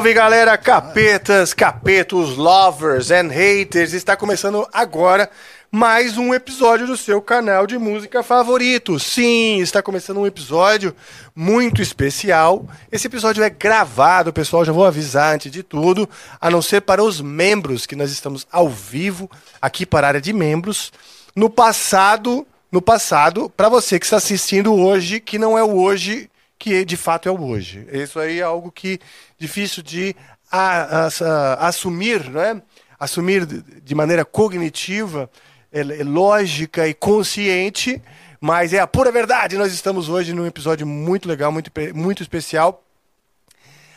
[0.00, 3.92] Salve galera, capetas, capetos, lovers and haters!
[3.92, 5.30] Está começando agora
[5.70, 8.98] mais um episódio do seu canal de música favorito.
[8.98, 10.96] Sim, está começando um episódio
[11.36, 12.66] muito especial.
[12.90, 16.08] Esse episódio é gravado, pessoal, já vou avisar antes de tudo,
[16.40, 20.20] a não ser para os membros que nós estamos ao vivo aqui para a área
[20.20, 20.90] de membros.
[21.36, 26.30] No passado, no passado, para você que está assistindo hoje, que não é o hoje
[26.60, 27.88] que de fato é o hoje.
[27.90, 29.00] Isso aí é algo que
[29.38, 30.14] difícil de
[30.52, 32.62] a, a, a, assumir, né?
[32.98, 35.30] Assumir de maneira cognitiva,
[35.72, 38.00] é, é lógica e consciente,
[38.38, 39.56] mas é a pura verdade.
[39.56, 42.84] Nós estamos hoje num episódio muito legal, muito, muito especial,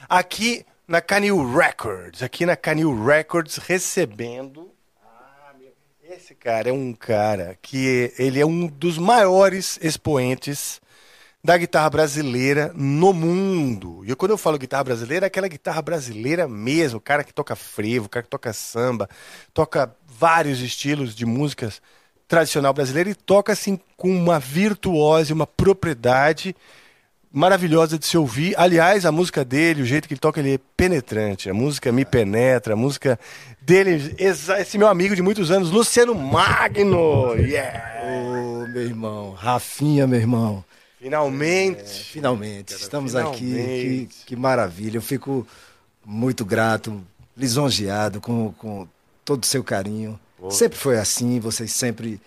[0.07, 4.71] aqui na Canil Records, aqui na Canil Records, recebendo
[5.03, 5.51] ah,
[6.01, 10.81] esse cara é um cara que ele é um dos maiores expoentes
[11.43, 14.01] da guitarra brasileira no mundo.
[14.07, 17.53] E quando eu falo guitarra brasileira, é aquela guitarra brasileira mesmo, o cara que toca
[17.53, 19.09] frevo, o cara que toca samba,
[19.53, 21.81] toca vários estilos de músicas
[22.29, 26.55] tradicional brasileira e toca assim com uma virtuose, uma propriedade
[27.29, 28.53] maravilhosa de se ouvir.
[28.57, 31.49] Aliás, a música dele, o jeito que ele toca, ele é penetrante.
[31.49, 33.19] A música me penetra, a música
[33.61, 37.35] dele, esse meu amigo de muitos anos, Luciano Magno.
[37.35, 38.01] Yeah!
[38.01, 40.63] Ô, oh, meu irmão, Rafinha, meu irmão.
[41.03, 41.81] Finalmente.
[41.81, 42.73] É, finalmente.
[42.73, 43.43] Estamos finalmente.
[43.43, 44.09] aqui.
[44.09, 44.97] Que, que, maravilha.
[44.97, 45.45] Eu fico
[46.05, 47.03] muito grato,
[47.35, 48.87] lisonjeado com, com
[49.25, 50.17] todo o seu carinho.
[50.37, 50.49] Pô.
[50.49, 52.21] Sempre foi assim, vocês sempre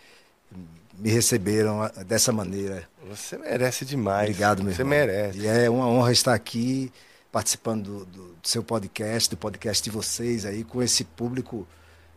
[0.99, 2.87] me receberam dessa maneira.
[3.09, 4.29] Você merece demais.
[4.29, 4.99] Obrigado, meu Você irmão.
[4.99, 5.39] merece.
[5.39, 6.93] E é uma honra estar aqui
[7.33, 11.67] participando do, do, do seu podcast, do podcast de vocês aí, com esse público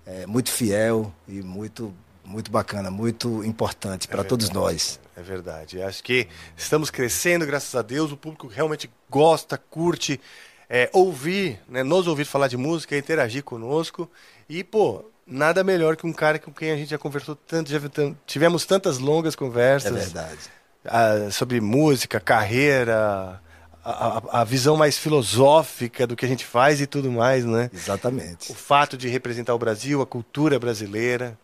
[0.05, 1.93] é, muito fiel e muito
[2.29, 4.99] muito bacana, muito importante para é todos nós.
[5.17, 5.81] É verdade.
[5.81, 8.11] Acho que estamos crescendo, graças a Deus.
[8.11, 10.21] O público realmente gosta, curte,
[10.69, 14.09] é, ouvir, né, nos ouvir falar de música, interagir conosco.
[14.47, 17.79] E, pô, nada melhor que um cara com quem a gente já conversou tanto, já
[18.27, 19.91] tivemos tantas longas conversas.
[19.91, 20.39] É verdade.
[20.85, 23.41] A, sobre música, carreira,
[23.83, 27.71] a, a, visão mais filosófica do que a gente faz e tudo mais, né?
[27.73, 28.51] Exatamente.
[28.51, 31.37] O fato de representar o Brasil, a cultura brasileira.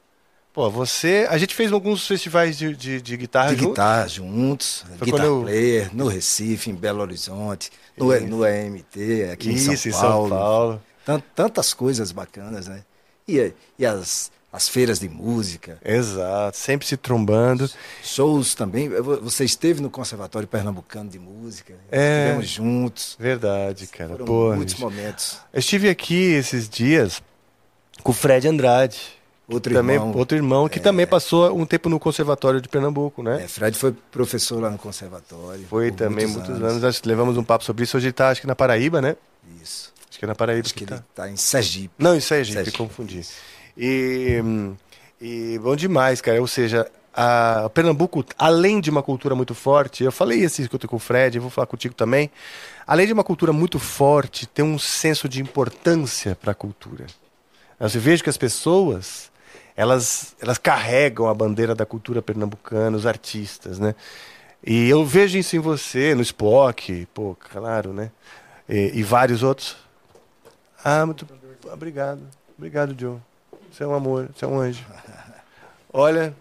[0.56, 1.28] Pô, você.
[1.30, 5.42] A gente fez alguns festivais de, de, de guitarra De guitarra juntos, Foi Guitar eu...
[5.42, 10.26] Player, no Recife, em Belo Horizonte, no, no EMT, aqui Isso, em São Paulo.
[10.26, 11.24] Em São Paulo.
[11.36, 12.86] Tantas coisas bacanas, né?
[13.28, 15.78] E, e as, as feiras de música.
[15.84, 17.70] Exato, sempre se trombando.
[18.02, 18.88] Shows também.
[18.88, 21.74] Você esteve no Conservatório Pernambucano de Música.
[21.92, 22.22] É.
[22.22, 23.18] Estivemos juntos.
[23.20, 24.12] Verdade, cara.
[24.12, 25.38] Foram Pô, muitos momentos.
[25.52, 27.22] Eu estive aqui esses dias
[28.02, 29.15] com o Fred Andrade.
[29.48, 30.12] Outro também, irmão.
[30.16, 33.44] Outro irmão que é, também passou um tempo no Conservatório de Pernambuco, né?
[33.44, 35.66] É, Fred foi professor lá no Conservatório.
[35.68, 36.84] Foi também muitos, muitos anos.
[36.84, 37.02] anos.
[37.04, 37.96] levamos um papo sobre isso.
[37.96, 39.16] Hoje ele está, acho que na Paraíba, né?
[39.62, 39.94] Isso.
[40.10, 40.66] Acho que é na Paraíba.
[40.66, 41.94] Acho que, que ele está tá em Sergipe.
[42.00, 42.78] Não, em Sergipe, Sergipe.
[42.78, 43.22] confundi.
[43.78, 44.42] E,
[45.22, 46.42] e bom demais, cara.
[46.42, 51.00] Ou seja, a Pernambuco, além de uma cultura muito forte, eu falei assim com o
[51.00, 52.32] Fred, eu vou falar contigo também.
[52.88, 57.06] Além de uma cultura muito forte, tem um senso de importância para a cultura.
[57.80, 59.32] Eu vejo que as pessoas
[59.76, 63.94] elas, elas carregam a bandeira da cultura pernambucana, os artistas, né?
[64.66, 68.10] E eu vejo isso em você, no Spock, pô, claro, né?
[68.68, 69.76] E, e vários outros.
[70.84, 71.28] Ah, muito
[71.72, 72.22] obrigado.
[72.58, 73.18] Obrigado, Joe.
[73.72, 74.84] Você é um amor, você é um anjo.
[75.92, 76.34] Olha,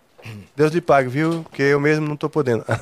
[0.55, 1.43] Deus lhe pague, viu?
[1.43, 2.65] Porque eu mesmo não estou podendo.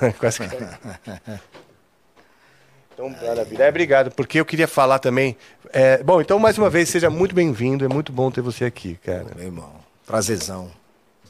[2.94, 3.64] Então, maravilha.
[3.64, 5.34] É, obrigado, porque eu queria falar também.
[5.72, 7.86] É, bom, então, mais uma vez, seja muito bem-vindo.
[7.86, 9.28] É muito bom ter você aqui, cara.
[9.34, 10.70] Meu irmão prazerzão.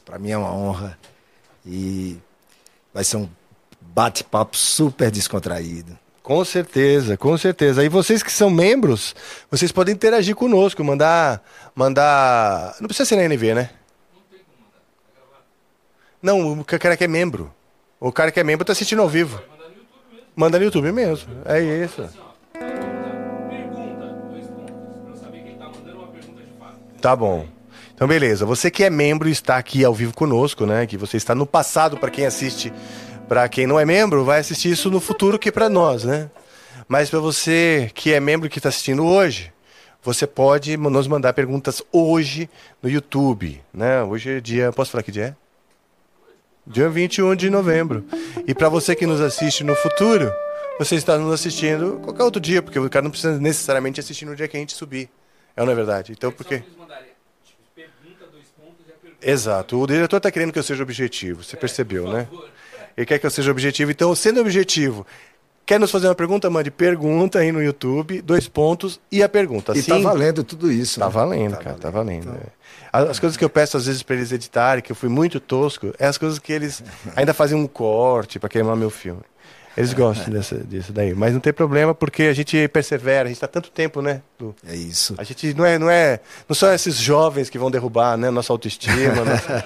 [0.05, 0.97] Para mim é uma honra.
[1.65, 2.17] E
[2.93, 3.29] vai ser um
[3.81, 5.97] bate-papo super descontraído.
[6.21, 7.83] Com certeza, com certeza.
[7.83, 9.13] E vocês que são membros,
[9.51, 11.43] vocês podem interagir conosco, mandar.
[11.75, 12.75] mandar.
[12.79, 13.69] Não precisa ser na NV, né?
[16.21, 17.53] Não, o cara que é membro.
[17.99, 19.41] O cara que é membro está assistindo ao vivo.
[20.33, 21.29] Manda no YouTube mesmo.
[21.45, 22.09] É isso.
[27.01, 27.45] Tá bom.
[28.03, 28.45] Então, beleza.
[28.45, 30.85] Você que é membro está aqui ao vivo conosco, né?
[30.85, 32.73] Que você está no passado, para quem assiste,
[33.29, 36.29] para quem não é membro, vai assistir isso no futuro que para nós, né?
[36.85, 39.53] Mas para você que é membro que está assistindo hoje,
[40.03, 42.49] você pode nos mandar perguntas hoje
[42.81, 44.03] no YouTube, né?
[44.03, 45.35] Hoje é dia, posso falar que dia é?
[46.67, 48.03] Dia 21 de novembro.
[48.45, 50.29] E para você que nos assiste no futuro,
[50.77, 54.35] você está nos assistindo qualquer outro dia, porque o cara não precisa necessariamente assistir no
[54.35, 55.09] dia que a gente subir.
[55.55, 56.11] É, não é verdade?
[56.11, 56.63] Então, por quê?
[59.23, 59.79] Exato.
[59.81, 61.43] O diretor está querendo que eu seja objetivo.
[61.43, 62.27] Você é, percebeu, né?
[62.95, 63.91] Ele quer que eu seja objetivo.
[63.91, 65.05] Então, sendo objetivo,
[65.65, 66.49] Quer nos fazer uma pergunta?
[66.49, 69.77] Mande pergunta aí no YouTube, dois pontos e a pergunta.
[69.77, 70.99] E tá valendo tudo isso.
[70.99, 71.11] Tá né?
[71.11, 71.81] valendo, tá cara, valendo.
[71.81, 72.21] tá valendo.
[72.23, 72.41] Então...
[73.01, 73.09] É.
[73.09, 75.93] As, coisas que eu peço às vezes para eles editarem, que eu fui muito tosco,
[75.97, 76.83] é as coisas que eles
[77.15, 79.21] ainda fazem um corte para queimar meu filme.
[79.75, 81.13] Eles gostam dessa, disso daí.
[81.13, 84.21] Mas não tem problema porque a gente persevera, a gente está tanto tempo, né?
[84.39, 84.55] Lu?
[84.67, 85.15] É isso.
[85.17, 86.19] A gente não é, não é.
[86.47, 89.25] Não são esses jovens que vão derrubar né, nossa autoestima.
[89.25, 89.63] nossa...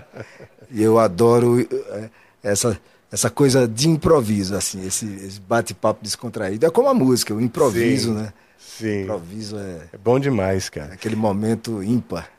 [0.72, 2.10] E eu adoro é,
[2.42, 6.64] essa, essa coisa de improviso, assim, esse, esse bate-papo descontraído.
[6.64, 8.20] É como a música, o improviso, Sim.
[8.20, 8.32] né?
[8.56, 8.86] Sim.
[8.86, 9.88] O improviso é.
[9.92, 10.92] É bom demais, cara.
[10.92, 12.30] É aquele momento ímpar.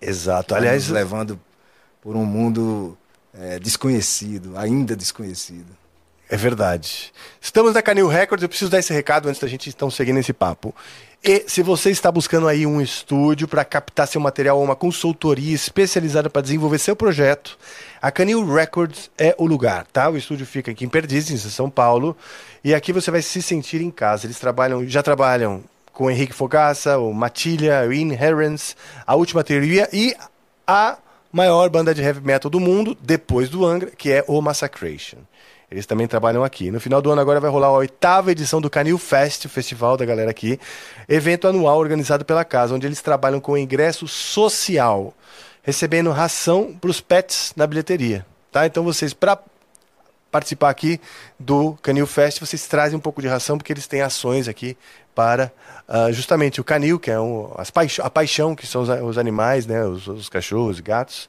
[0.00, 0.54] Exato.
[0.54, 0.88] Aliás.
[0.88, 1.38] levando
[2.02, 2.98] por um mundo
[3.32, 5.76] é, desconhecido, ainda desconhecido.
[6.28, 7.12] É verdade.
[7.40, 10.32] Estamos na Canil Records, eu preciso dar esse recado antes da gente então seguir nesse
[10.32, 10.74] papo.
[11.22, 15.54] E se você está buscando aí um estúdio para captar seu material ou uma consultoria
[15.54, 17.56] especializada para desenvolver seu projeto,
[18.02, 20.08] a Canil Records é o lugar, tá?
[20.08, 22.16] O estúdio fica aqui em Perdizes, em São Paulo,
[22.62, 24.26] e aqui você vai se sentir em casa.
[24.26, 25.62] Eles trabalham, já trabalham
[25.92, 28.74] com Henrique Fogaça, o Matilha, o Inherence,
[29.06, 30.14] a Última Teoria e
[30.66, 30.98] a
[31.32, 35.18] maior banda de heavy metal do mundo, depois do Angra, que é o Massacration.
[35.70, 36.70] Eles também trabalham aqui.
[36.70, 39.96] No final do ano agora vai rolar a oitava edição do Canil Fest, o festival
[39.96, 40.60] da galera aqui,
[41.08, 45.12] evento anual organizado pela casa, onde eles trabalham com ingresso social,
[45.62, 48.24] recebendo ração para os pets na bilheteria.
[48.52, 48.64] Tá?
[48.64, 49.38] Então vocês, para
[50.30, 51.00] participar aqui
[51.38, 54.76] do Canil Fest, vocês trazem um pouco de ração, porque eles têm ações aqui
[55.14, 55.50] para
[55.88, 59.18] uh, justamente o canil, que é um, as paix a paixão, que são os, os
[59.18, 61.28] animais, né, os, os cachorros e gatos.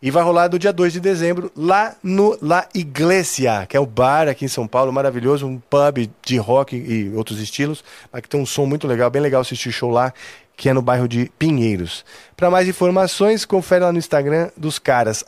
[0.00, 3.86] E vai rolar do dia 2 de dezembro lá no La Iglesia, que é o
[3.86, 8.28] bar aqui em São Paulo, maravilhoso, um pub de rock e outros estilos, mas que
[8.28, 10.14] tem um som muito legal, bem legal assistir show lá,
[10.56, 12.04] que é no bairro de Pinheiros.
[12.36, 15.24] Para mais informações, confere lá no Instagram dos caras,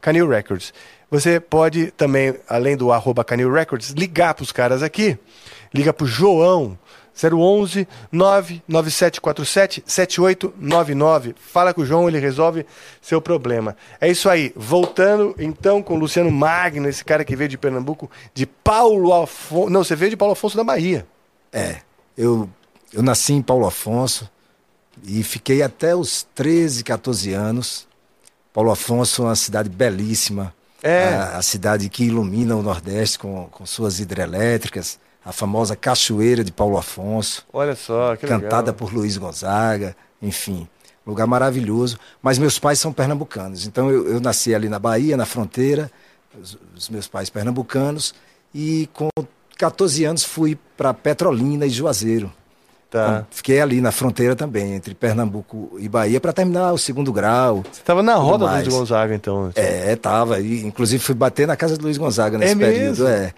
[0.00, 0.74] Canil Records.
[1.08, 5.16] Você pode também, além do arroba Canil Records, ligar para os caras aqui.
[5.72, 6.76] Liga para o João,
[7.14, 11.34] 011 99747 7899.
[11.38, 12.66] Fala com o João, ele resolve
[13.00, 13.76] seu problema.
[14.00, 14.52] É isso aí.
[14.56, 19.70] Voltando então com o Luciano Magno, esse cara que veio de Pernambuco, de Paulo Afonso.
[19.70, 21.06] Não, você veio de Paulo Afonso da Bahia.
[21.52, 21.76] É.
[22.18, 22.48] Eu,
[22.92, 24.28] eu nasci em Paulo Afonso
[25.02, 27.86] e fiquei até os 13, 14 anos.
[28.52, 30.54] Paulo Afonso é uma cidade belíssima.
[30.82, 31.14] É.
[31.14, 36.52] A, a cidade que ilumina o Nordeste com, com suas hidrelétricas a famosa Cachoeira de
[36.52, 37.46] Paulo Afonso.
[37.52, 38.74] Olha só, que Cantada legal.
[38.74, 40.68] por Luiz Gonzaga, enfim.
[41.06, 41.98] Lugar maravilhoso.
[42.22, 43.66] Mas meus pais são pernambucanos.
[43.66, 45.90] Então eu, eu nasci ali na Bahia, na fronteira,
[46.40, 48.14] os, os meus pais pernambucanos.
[48.54, 49.08] E com
[49.56, 52.32] 14 anos fui para Petrolina e Juazeiro.
[52.90, 53.06] Tá.
[53.06, 57.64] Então, fiquei ali na fronteira também, entre Pernambuco e Bahia, para terminar o segundo grau.
[57.64, 59.50] Você estava na roda do Luiz Gonzaga, então?
[59.56, 60.40] É, estava.
[60.40, 63.02] Inclusive fui bater na casa do Luiz Gonzaga nesse é período.
[63.02, 63.08] Mesmo?
[63.08, 63.34] É.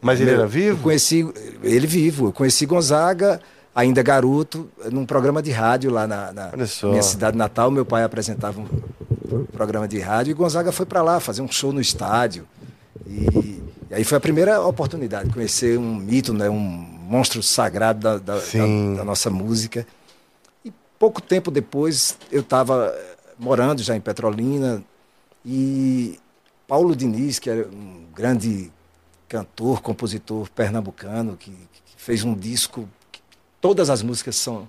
[0.00, 0.82] Mas ele era vivo?
[0.82, 1.26] Conheci
[1.62, 2.28] ele vivo.
[2.28, 3.40] Eu conheci Gonzaga,
[3.74, 6.52] ainda garoto, num programa de rádio lá na, na
[6.84, 7.70] minha cidade natal.
[7.70, 11.72] Meu pai apresentava um programa de rádio e Gonzaga foi para lá fazer um show
[11.72, 12.46] no estádio.
[13.06, 13.60] E,
[13.90, 18.18] e, aí foi a primeira oportunidade de conhecer um mito, né, um monstro sagrado da,
[18.18, 19.86] da, da, da nossa música.
[20.64, 22.94] E pouco tempo depois eu estava
[23.38, 24.82] morando já em Petrolina
[25.44, 26.18] e
[26.66, 28.72] Paulo Diniz, que era um grande
[29.28, 33.20] cantor, compositor pernambucano, que, que fez um disco, que
[33.60, 34.68] todas as músicas são,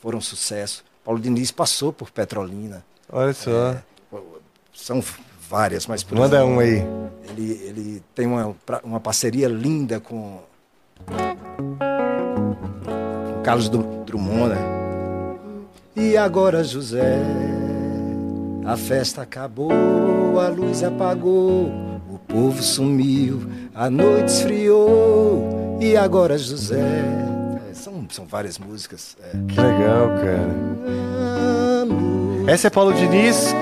[0.00, 0.84] foram sucesso.
[1.04, 2.84] Paulo Diniz passou por Petrolina.
[3.10, 3.72] Olha só.
[3.72, 3.82] É,
[4.74, 5.02] são
[5.48, 6.84] várias, mas por Manda exemplo, um aí.
[7.28, 10.40] Ele, ele tem uma, uma parceria linda com,
[11.06, 11.76] com
[13.42, 14.80] Carlos Drummond, né?
[15.96, 17.20] E agora, José,
[18.64, 21.89] a festa acabou, a luz apagou
[22.30, 23.40] povo sumiu,
[23.74, 26.78] a noite esfriou e agora José.
[26.78, 29.16] É, são, são várias músicas.
[29.22, 29.30] É.
[29.48, 30.60] Que legal, cara.
[32.46, 33.52] Essa é Paulo Diniz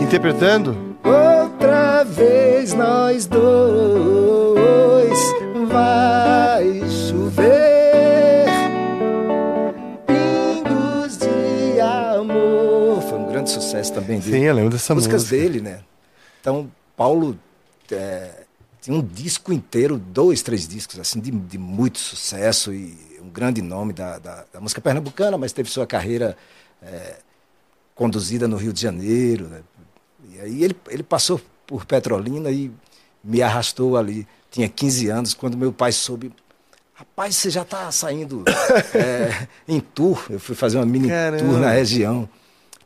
[0.00, 0.76] interpretando?
[1.04, 5.18] Outra vez nós dois
[5.68, 8.46] vai chover.
[10.06, 13.02] Pingos de amor.
[13.02, 14.38] Foi um grande sucesso também dele.
[14.38, 15.36] Sim, eu lembro dessa Músicas música.
[15.36, 15.80] dele, né?
[16.40, 17.36] Então, Paulo
[17.90, 18.44] é,
[18.80, 23.60] tinha um disco inteiro, dois, três discos, assim, de, de muito sucesso e um grande
[23.60, 26.36] nome da, da, da música pernambucana, mas teve sua carreira
[26.82, 27.16] é,
[27.94, 29.48] conduzida no Rio de Janeiro.
[29.48, 29.60] Né?
[30.30, 32.70] E aí ele, ele passou por Petrolina e
[33.22, 34.26] me arrastou ali.
[34.50, 36.32] Tinha 15 anos, quando meu pai soube.
[36.94, 38.44] Rapaz, você já está saindo
[38.94, 40.24] é, em tour.
[40.30, 41.44] Eu fui fazer uma mini Caramba.
[41.44, 42.28] tour na região,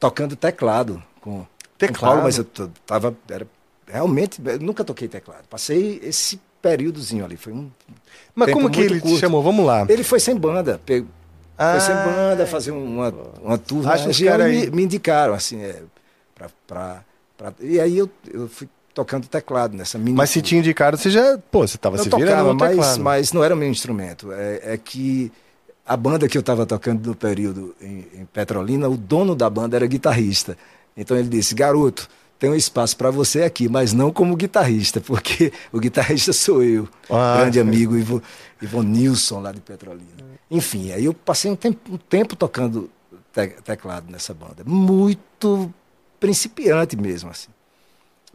[0.01, 1.47] tocando teclado com,
[1.79, 2.01] teclado.
[2.01, 2.45] com Paulo, mas eu
[2.85, 3.47] tava, era
[3.93, 5.45] realmente, nunca toquei teclado.
[5.49, 7.71] Passei esse períodozinho ali, foi um.
[8.35, 9.15] Mas como que ele curto.
[9.15, 9.43] te chamou?
[9.43, 9.87] Vamos lá.
[9.89, 10.81] Ele foi sem banda.
[10.85, 11.05] Pe...
[11.59, 15.63] Ah, foi sem banda, fazer uma, uma tour na região e me, me, indicaram, assim,
[15.63, 15.83] é,
[16.35, 17.05] pra, pra,
[17.37, 20.17] pra, E aí eu, eu fui tocando teclado nessa mini.
[20.17, 21.39] Mas se tinha indicado, você já.
[21.51, 24.33] Pô, você estava se virando tocava, mas, mas não era o meu instrumento.
[24.33, 25.31] É, é que
[25.87, 29.77] a banda que eu estava tocando no período em, em, Petrolina, o dono da banda
[29.77, 30.57] era guitarrista.
[30.97, 32.09] Então ele disse: garoto,
[32.43, 36.89] tem um espaço para você aqui, mas não como guitarrista, porque o guitarrista sou eu,
[37.09, 38.21] ah, grande amigo Ivo,
[38.61, 40.11] Ivo Nilson lá de Petrolina.
[40.51, 42.91] Enfim, aí eu passei um tempo, um tempo tocando
[43.33, 45.73] te, teclado nessa banda, muito
[46.19, 47.51] principiante mesmo assim.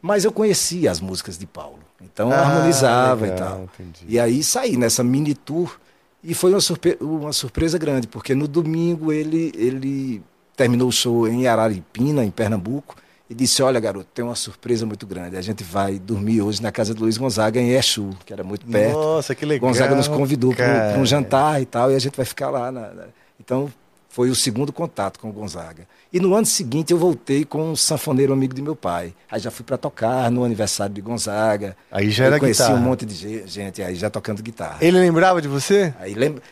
[0.00, 3.62] Mas eu conhecia as músicas de Paulo, então ah, harmonizava legal, e tal.
[3.64, 4.06] Entendi.
[4.08, 5.78] E aí saí nessa mini tour
[6.24, 10.22] e foi uma, surpre uma surpresa grande, porque no domingo ele, ele
[10.56, 12.96] terminou o show em Araripina, em Pernambuco,
[13.30, 15.36] e disse: Olha, garoto, tem uma surpresa muito grande.
[15.36, 18.66] A gente vai dormir hoje na casa do Luiz Gonzaga, em Exu, que era muito
[18.66, 18.94] perto.
[18.94, 19.68] Nossa, que legal.
[19.68, 22.72] Gonzaga nos convidou para um jantar e tal, e a gente vai ficar lá.
[22.72, 23.04] Na, na...
[23.38, 23.70] Então,
[24.08, 25.86] foi o segundo contato com o Gonzaga.
[26.12, 29.14] E no ano seguinte eu voltei com um sanfoneiro amigo de meu pai.
[29.30, 31.76] Aí já fui para tocar no aniversário de Gonzaga.
[31.92, 32.80] Aí já era conheci guitarra.
[32.80, 34.78] um monte de gente aí já tocando guitarra.
[34.80, 35.94] Ele lembrava de você?
[36.00, 36.42] Aí lembra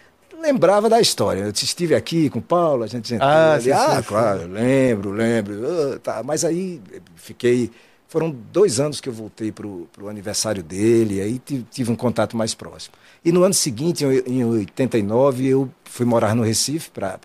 [0.41, 1.41] lembrava da história.
[1.41, 3.27] Eu estive aqui com o Paulo, a gente sentou.
[3.27, 4.49] Ah, sim, ah sim, claro, sim.
[4.49, 5.55] lembro, lembro.
[5.55, 6.23] Uh, tá.
[6.23, 6.81] Mas aí
[7.17, 7.71] fiquei.
[8.09, 12.55] Foram dois anos que eu voltei para o aniversário dele, aí tive um contato mais
[12.55, 12.95] próximo.
[13.25, 17.19] E no ano seguinte, em 89, eu fui morar no Recife para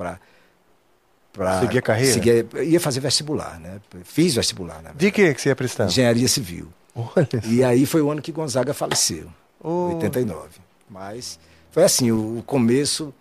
[1.31, 2.13] para seguir a carreira?
[2.13, 3.79] Seguir, ia fazer vestibular, né?
[4.03, 4.91] Fiz vestibular, né?
[4.95, 5.85] De que que você ia prestar?
[5.85, 6.67] Engenharia Civil.
[6.95, 7.41] Olha.
[7.45, 9.27] E aí foi o ano que Gonzaga faleceu,
[9.63, 9.93] oh.
[9.93, 10.49] 89.
[10.89, 11.39] Mas
[11.71, 13.13] foi assim, o, começo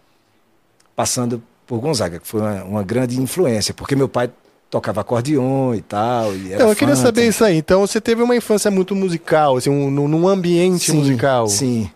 [0.95, 4.31] passando por Gonzaga, que foi uma, uma, grande influência, porque meu pai
[4.69, 6.35] tocava acordeon e tal.
[6.35, 7.57] E então, eu queria saber isso aí.
[7.57, 11.47] Então, você teve uma infância muito musical, assim, um, num ambiente sim, musical.
[11.47, 11.91] Sim,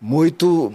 [0.00, 0.72] muito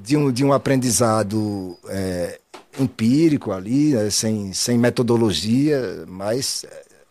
[0.00, 2.40] de um, de um aprendizado é,
[2.80, 6.66] empírico ali, né, sem, sem metodologia, mas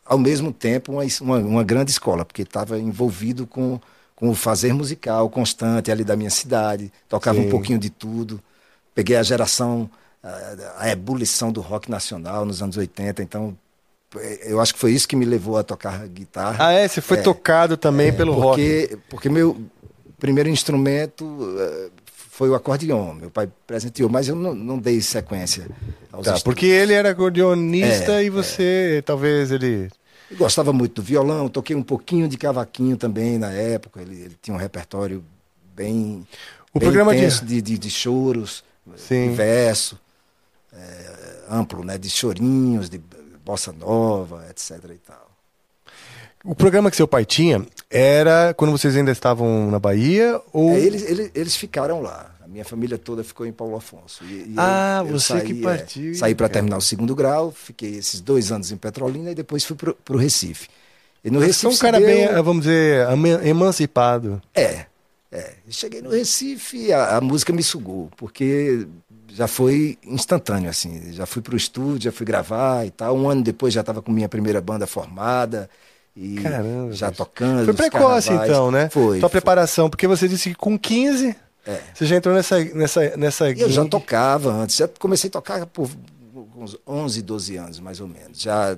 [0.05, 3.79] ao mesmo tempo uma, uma, uma grande escola, porque estava envolvido com,
[4.15, 7.47] com o fazer musical constante ali da minha cidade, tocava Sim.
[7.47, 8.39] um pouquinho de tudo.
[8.93, 9.89] Peguei a geração,
[10.23, 13.57] a, a ebulição do rock nacional nos anos 80, então
[14.45, 16.67] eu acho que foi isso que me levou a tocar guitarra.
[16.67, 16.87] Ah, é?
[16.87, 19.03] Você foi é, tocado também é, pelo porque, rock?
[19.09, 19.59] Porque meu
[20.19, 21.89] primeiro instrumento eh,
[22.33, 23.13] foi o acordeon.
[23.13, 25.67] Meu pai presenteou, mas eu não, não dei sequência
[26.11, 29.01] aos tá, Porque ele era acordeonista é, e você, é.
[29.01, 29.89] talvez ele...
[30.33, 34.01] Eu gostava muito do violão, toquei um pouquinho de cavaquinho também na época.
[34.01, 35.23] Ele, ele tinha um repertório
[35.75, 36.27] bem,
[36.73, 37.61] o bem programa intenso de...
[37.61, 38.63] De, de, choros,
[38.97, 39.29] Sim.
[39.29, 39.99] de verso,
[40.73, 41.99] é, amplo, né?
[41.99, 42.99] De chorinhos, de
[43.45, 44.83] bossa nova, etc.
[44.89, 45.29] e tal.
[46.43, 50.41] O programa que seu pai tinha era quando vocês ainda estavam na Bahia?
[50.51, 50.71] Ou...
[50.71, 52.32] É, eles, eles, eles ficaram lá.
[52.53, 54.23] Minha família toda ficou em Paulo Afonso.
[54.25, 56.11] E, e ah, eu, eu você saí, que é, partiu.
[56.11, 59.65] É, saí para terminar o segundo grau, fiquei esses dois anos em Petrolina e depois
[59.65, 60.69] fui para o Recife.
[61.23, 61.61] E no Recife.
[61.61, 62.07] Você é um cara deu...
[62.07, 63.07] bem, vamos dizer,
[63.43, 64.39] emancipado.
[64.53, 64.85] É.
[65.31, 65.53] é.
[65.67, 68.85] Cheguei no Recife, a, a música me sugou, porque
[69.29, 71.11] já foi instantâneo, assim.
[71.11, 73.17] Já fui para o estúdio, já fui gravar e tal.
[73.17, 75.67] Um ano depois já estava com minha primeira banda formada.
[76.15, 77.65] E Caramba, já tocando.
[77.65, 78.89] Foi precoce então, né?
[78.91, 79.19] Foi.
[79.19, 81.79] Sua preparação, porque você disse que com 15 é.
[81.93, 85.89] você já entrou nessa nessa nessa Eu já tocava antes, já comecei a tocar por
[86.57, 88.41] uns 11, 12 anos mais ou menos.
[88.41, 88.77] Já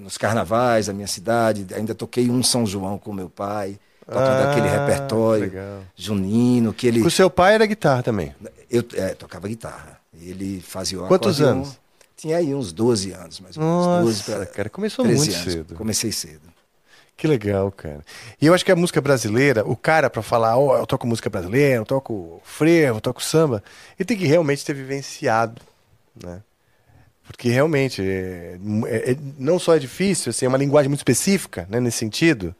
[0.00, 4.50] nos carnavais da minha cidade, ainda toquei um São João com meu pai, tocando ah,
[4.50, 5.80] aquele repertório legal.
[5.96, 8.34] junino que ele O seu pai era guitarra também.
[8.70, 10.00] Eu é, tocava guitarra.
[10.20, 11.78] Ele fazia o Quantos anos?
[12.16, 13.86] Tinha aí uns 12 anos, mais ou menos.
[13.86, 15.34] Nossa, 12 pra cara, começou muito anos.
[15.52, 15.74] cedo.
[15.74, 16.55] Comecei cedo.
[17.16, 18.04] Que legal, cara.
[18.40, 21.06] E eu acho que a música brasileira, o cara para falar, ó, oh, eu toco
[21.06, 23.62] música brasileira, eu toco frevo, eu toco samba,
[23.98, 25.62] ele tem que realmente ter vivenciado,
[26.22, 26.42] né?
[27.26, 31.66] Porque realmente, é, é, é, não só é difícil, assim, é uma linguagem muito específica,
[31.68, 32.54] né, nesse sentido,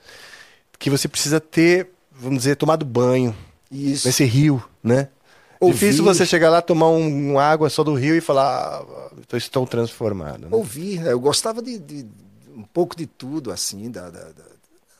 [0.79, 3.37] que você precisa ter, vamos dizer, tomado banho
[3.71, 4.09] Isso.
[4.09, 5.09] nesse rio, né?
[5.61, 5.79] Ouvir...
[5.79, 9.67] Difícil você chegar lá, tomar um, um água só do rio e falar, ah, estou
[9.67, 10.41] transformado.
[10.41, 10.49] Né?
[10.51, 11.13] Ouvir, né?
[11.13, 12.07] eu gostava de, de,
[12.57, 14.45] um pouco de tudo, assim, da, da, da,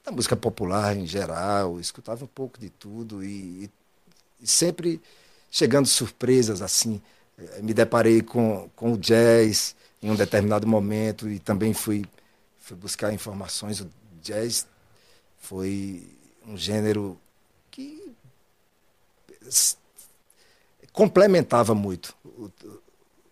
[0.05, 3.71] da, música popular em geral, escutava um pouco de tudo e,
[4.39, 5.01] e sempre
[5.51, 7.01] chegando surpresas, assim.
[7.39, 12.05] Eh, me deparei com, com o jazz em um determinado momento e também fui,
[12.59, 13.81] fui buscar informações.
[13.81, 13.89] O
[14.21, 14.67] jazz
[15.39, 16.07] foi
[16.47, 17.19] um gênero
[17.71, 18.13] que
[20.93, 22.51] complementava muito o,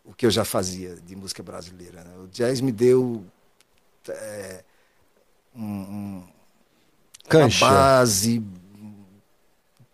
[0.07, 2.03] o que eu já fazia de música brasileira.
[2.05, 2.17] Né?
[2.25, 3.25] O jazz me deu
[4.13, 4.65] é,
[5.55, 6.23] um,
[7.33, 8.43] uma base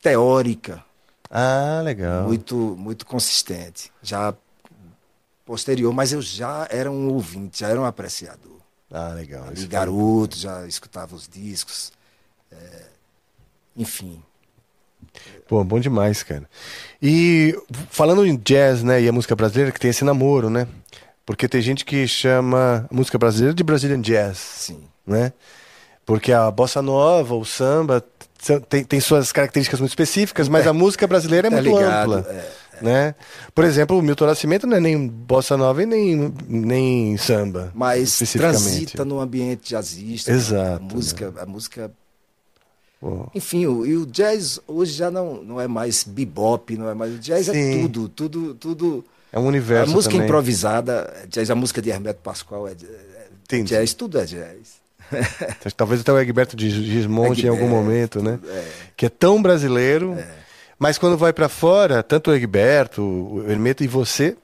[0.01, 0.85] teórica.
[1.31, 2.25] Ah, legal.
[2.27, 3.93] Muito, muito consistente.
[4.03, 4.35] Já
[5.45, 8.61] posterior, mas eu já era um ouvinte, já era um apreciador.
[8.91, 9.45] Ah, legal.
[9.47, 11.93] Ali, garoto, já escutava os discos.
[12.51, 12.83] É,
[13.77, 14.23] enfim.
[15.49, 16.49] Pô, bom demais, cara.
[17.01, 17.57] E
[17.91, 20.69] falando em jazz, né, e a música brasileira, que tem esse namoro, né?
[21.31, 24.37] Porque tem gente que chama a música brasileira de Brazilian Jazz.
[24.37, 24.81] Sim.
[25.07, 25.33] Né?
[26.05, 28.05] Porque a bossa nova, o samba,
[28.69, 32.33] tem, tem suas características muito específicas, mas a música brasileira é tá muito ligado, ampla.
[32.33, 32.35] É,
[32.79, 32.83] é.
[32.83, 33.15] Né?
[33.55, 37.71] Por exemplo, o Milton Nascimento não é nem bossa nova e nem, nem samba.
[37.77, 40.33] Mas transita no ambiente jazzista.
[40.33, 40.85] Exato.
[40.85, 41.43] A música, né?
[41.43, 41.93] a música
[43.33, 47.15] enfim, o, e o jazz hoje já não, não é mais bebop, não é mais.
[47.15, 47.79] O jazz é Sim.
[47.79, 49.05] é tudo, tudo, tudo.
[49.33, 49.93] É um universo.
[49.93, 50.27] A música também.
[50.27, 52.73] improvisada, jazz, a música de Hermeto Pascoal é,
[53.53, 54.81] é jazz, tudo é jazz.
[55.77, 58.39] Talvez até o Egberto de Gismonte em algum momento, né?
[58.47, 58.69] É.
[58.97, 60.29] Que é tão brasileiro, é.
[60.79, 64.37] mas quando vai para fora, tanto o Egberto, o Hermeto e você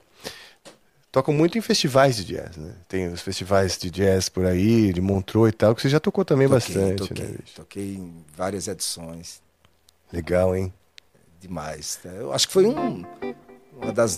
[1.11, 2.73] tocam muito em festivais de jazz, né?
[2.87, 6.23] Tem os festivais de jazz por aí, de Montreux e tal, que você já tocou
[6.25, 7.37] também toquei, bastante, toquei, né?
[7.55, 9.41] Toquei em várias edições.
[10.11, 10.73] Legal, hein?
[11.39, 11.99] Demais.
[12.03, 13.03] Eu acho que foi um,
[13.81, 14.17] uma das,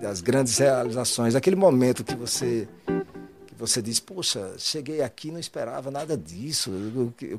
[0.00, 2.68] das grandes realizações, aquele momento que você
[3.46, 6.70] que você diz, poxa, cheguei aqui não esperava nada disso.
[6.70, 7.38] Eu, eu, eu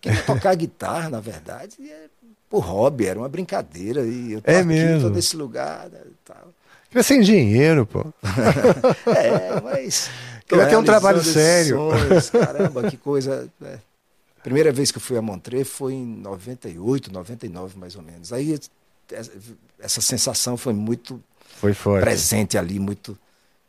[0.00, 2.06] queria tocar guitarra, na verdade, e é
[2.48, 4.02] por hobby, era uma brincadeira.
[4.02, 5.08] E eu tô é aqui, mesmo.
[5.08, 6.52] tô nesse lugar né, tal.
[6.88, 8.06] Queria ser engenheiro, pô.
[9.10, 10.08] é, mas.
[10.46, 11.76] Queria ter um trabalho sério.
[11.76, 13.48] Sonhos, caramba, que coisa.
[13.58, 13.80] Né?
[14.42, 18.32] Primeira vez que eu fui a Montreux foi em 98, 99 mais ou menos.
[18.32, 18.56] Aí
[19.80, 21.20] essa sensação foi muito
[21.72, 23.16] foi presente ali, muito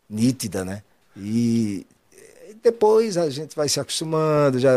[0.10, 0.82] nítida, né?
[1.16, 1.86] E
[2.66, 4.72] depois a gente vai se acostumando, já,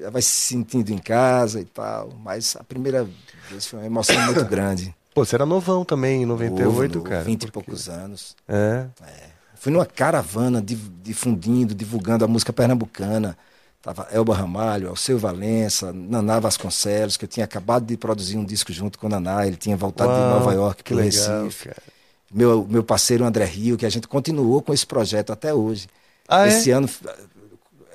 [0.00, 2.10] já vai se sentindo em casa e tal.
[2.22, 3.06] Mas a primeira
[3.50, 4.94] vez foi uma emoção muito grande.
[5.12, 7.24] Pô, você era novão também, em 98, novo, cara.
[7.24, 7.48] 20 porque...
[7.48, 8.36] e poucos anos.
[8.48, 8.86] É.
[9.02, 9.34] é.
[9.56, 10.62] Fui numa caravana
[11.02, 13.36] difundindo, divulgando a música pernambucana.
[13.82, 18.72] Tava Elba Ramalho, Alceu Valença, Naná Vasconcelos, que eu tinha acabado de produzir um disco
[18.72, 21.68] junto com o Naná, ele tinha voltado Uau, de Nova York para o Recife.
[21.68, 21.93] Cara.
[22.34, 25.86] Meu, meu parceiro André Rio, que a gente continuou com esse projeto até hoje.
[26.28, 26.48] Ah, é?
[26.48, 26.74] esse é?
[26.74, 26.90] ano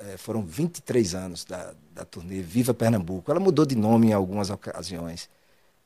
[0.08, 3.30] é, foram 23 anos da, da turnê Viva Pernambuco.
[3.30, 5.28] Ela mudou de nome em algumas ocasiões.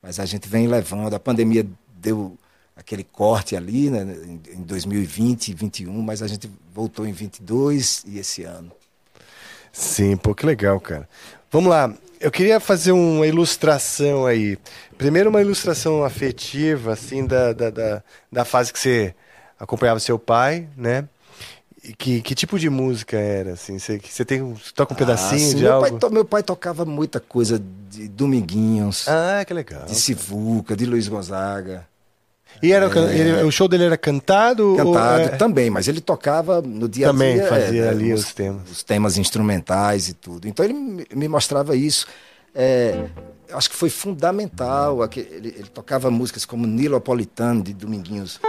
[0.01, 1.14] Mas a gente vem levando.
[1.14, 2.38] A pandemia deu
[2.77, 4.03] aquele corte ali, né,
[4.53, 8.71] em 2020 e 2021, mas a gente voltou em 22 e esse ano.
[9.73, 11.09] Sim, pô, que legal, cara.
[11.55, 11.95] Vamos lá.
[12.19, 14.59] Eu queria fazer uma ilustração aí.
[14.99, 19.14] Primeiro, uma ilustração afetiva, assim, da, da, da, da fase que você
[19.57, 21.09] acompanhava seu pai, né?
[21.97, 23.79] Que, que tipo de música era, assim?
[23.79, 25.97] Você, você tem, você toca um ah, pedacinho sim, de meu algo?
[25.97, 29.07] Pai, meu pai tocava muita coisa de Dominguinhos.
[29.07, 29.85] Ah, que legal.
[29.85, 31.87] De Sivuca, de Luiz Gonzaga.
[32.64, 33.18] E era, é...
[33.18, 34.74] ele, o show dele era cantado?
[34.74, 35.29] Cantado ou...
[35.29, 35.37] É?
[35.37, 37.42] também, mas ele tocava no dia também a dia.
[37.44, 38.70] Também fazia é, ali os, os, temas.
[38.70, 40.48] Os temas instrumentais e tudo.
[40.48, 40.72] Então ele
[41.14, 42.07] me mostrava isso.
[42.55, 43.05] É,
[43.53, 44.98] acho que foi fundamental.
[45.14, 48.40] Ele, ele tocava músicas como Nilopolitano, de Dominguinhos.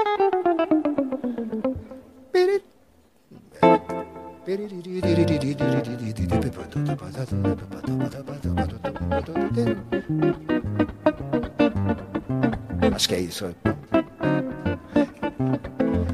[12.95, 13.54] Acho que é isso.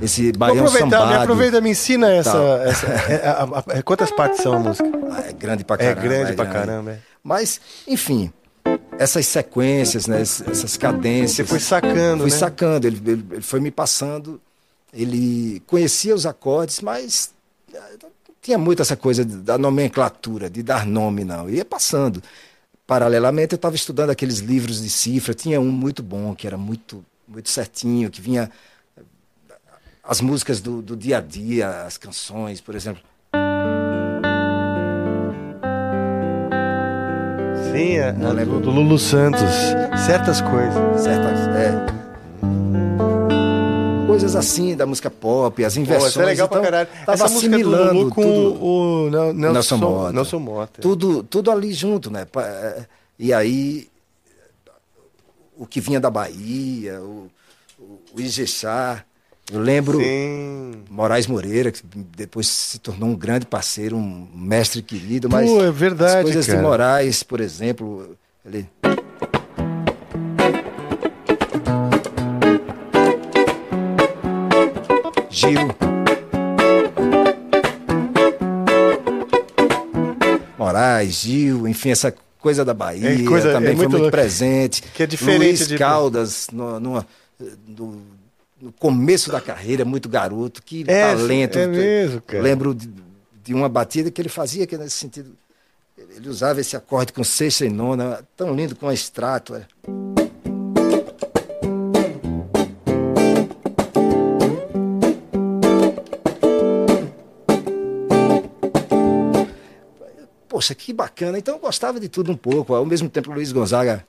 [0.01, 1.07] Esse baião sambado.
[1.07, 2.31] Me aproveita, me ensina essa.
[2.31, 2.63] Tá.
[2.63, 4.89] essa é, a, a, a, quantas partes são a música?
[5.11, 5.99] Ah, é grande pra caramba.
[5.99, 6.67] É grande é pra grande.
[6.67, 6.91] caramba.
[6.91, 6.99] É.
[7.23, 8.33] Mas, enfim,
[8.97, 11.31] essas sequências, né, essas cadências.
[11.31, 12.37] Você foi sacando, Fui né?
[12.37, 14.41] sacando, ele, ele, ele, foi me passando.
[14.93, 17.31] Ele conhecia os acordes, mas
[18.41, 21.49] tinha muito essa coisa da nomenclatura, de dar nome, não.
[21.49, 22.21] Ia passando.
[22.85, 25.33] Paralelamente, eu estava estudando aqueles livros de cifra.
[25.33, 28.51] Tinha um muito bom, que era muito, muito certinho, que vinha
[30.03, 33.01] as músicas do, do dia a dia, as canções, por exemplo.
[37.71, 39.41] Sim, é, do, do Lulu Santos.
[40.05, 41.01] Certas coisas.
[41.01, 42.01] Certas, é
[44.11, 46.13] coisas assim da música pop, as inversões.
[46.13, 46.89] Pô, é legal então, pra caralho.
[47.07, 50.13] Essa música do Lulu com tudo, o Nelson, Nelson Mota.
[50.13, 50.81] Nelson Mota.
[50.81, 52.27] Tudo, tudo ali junto, né?
[52.37, 52.85] É,
[53.17, 53.87] e aí,
[55.57, 57.29] o que vinha da Bahia, o,
[58.13, 59.05] o Ijexá.
[59.49, 60.83] Eu lembro Sim.
[60.89, 61.81] Moraes Moreira, que
[62.15, 66.45] depois se tornou um grande parceiro, um mestre querido, mas Pô, é verdade, as coisas
[66.45, 66.57] cara.
[66.57, 68.67] de Moraes, por exemplo, ele
[75.29, 75.75] Gil.
[80.57, 84.81] Moraes, Gil, enfim, essa Coisa da Bahia, é coisa, também é foi muito, presente.
[84.81, 85.77] Que é diferente Luiz de...
[85.77, 87.05] Caldas, no, numa,
[87.67, 88.01] no,
[88.61, 91.57] no, começo da carreira, muito garoto, que é, talento.
[91.57, 92.43] É mesmo, cara.
[92.43, 92.89] Lembro de,
[93.43, 95.35] de, uma batida que ele fazia, que nesse sentido.
[96.15, 99.55] Ele usava esse acorde com sexta e nona, tão lindo com a extrato.
[110.61, 111.39] poxa, que bacana.
[111.39, 112.75] Então eu gostava de tudo um pouco.
[112.75, 114.05] Ao mesmo tempo, Luiz Gonzaga.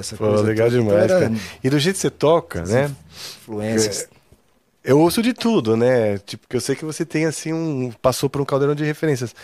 [0.00, 0.42] Essa Pô, coisa.
[0.42, 0.82] legal toda.
[0.82, 1.32] demais, cara.
[1.62, 2.90] E do jeito que você toca, né?
[3.42, 4.08] Influências.
[4.82, 6.18] Eu ouço de tudo, né?
[6.18, 7.92] Tipo, que eu sei que você tem assim um.
[8.00, 9.34] passou por um caldeirão de referências.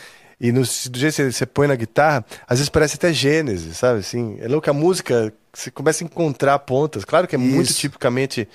[0.40, 4.00] E no, do jeito que você põe na guitarra, às vezes parece até Gênesis, sabe?
[4.00, 7.04] Assim, é louco a música, você começa a encontrar pontas.
[7.04, 7.54] Claro que é Isso.
[7.54, 8.48] muito tipicamente.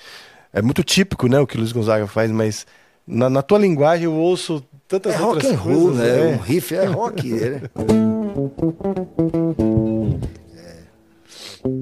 [0.52, 2.66] É muito típico, né, o que o Luiz Gonzaga faz, mas
[3.06, 5.82] na, na tua linguagem eu ouço tantas é outras rock coisas.
[5.82, 6.18] Roll, né?
[6.18, 6.34] É.
[6.34, 7.62] Um riff é rock, né?
[11.62, 11.74] Sabe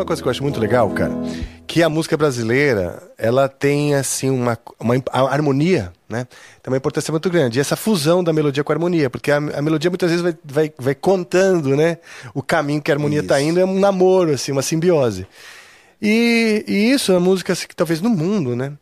[0.00, 1.12] uma coisa que eu acho muito legal, cara?
[1.68, 6.26] Que a música brasileira, ela tem, assim, uma, uma harmonia, né?
[6.62, 7.58] Tem uma importância muito grande.
[7.58, 10.36] E essa fusão da melodia com a harmonia, porque a, a melodia muitas vezes vai,
[10.42, 11.98] vai, vai, contando, né?
[12.34, 15.26] O caminho que a harmonia está indo é um namoro, assim, uma simbiose.
[16.02, 18.72] E, e isso é uma música assim, que talvez no mundo, né?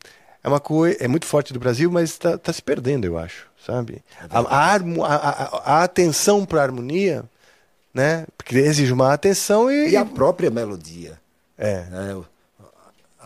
[0.42, 3.48] É uma coisa, é muito forte do Brasil, mas está tá se perdendo, eu acho,
[3.66, 4.04] sabe?
[4.22, 7.24] É a, a, a, a atenção para a harmonia
[7.96, 8.26] né?
[8.36, 9.88] Porque exige uma atenção e.
[9.88, 11.18] E a própria melodia.
[11.56, 11.84] É.
[11.84, 12.22] Né?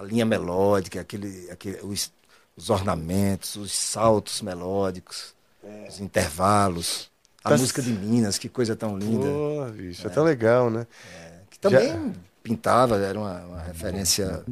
[0.00, 2.10] A linha melódica, aquele, aquele, os,
[2.56, 5.86] os ornamentos, os saltos melódicos, é.
[5.88, 7.10] os intervalos.
[7.44, 9.26] A tá música de Minas, que coisa tão linda.
[9.26, 10.86] Pô, bicho, é, é tão legal, né?
[11.14, 12.12] É, que também Já...
[12.42, 14.42] pintava, era uma, uma, referência.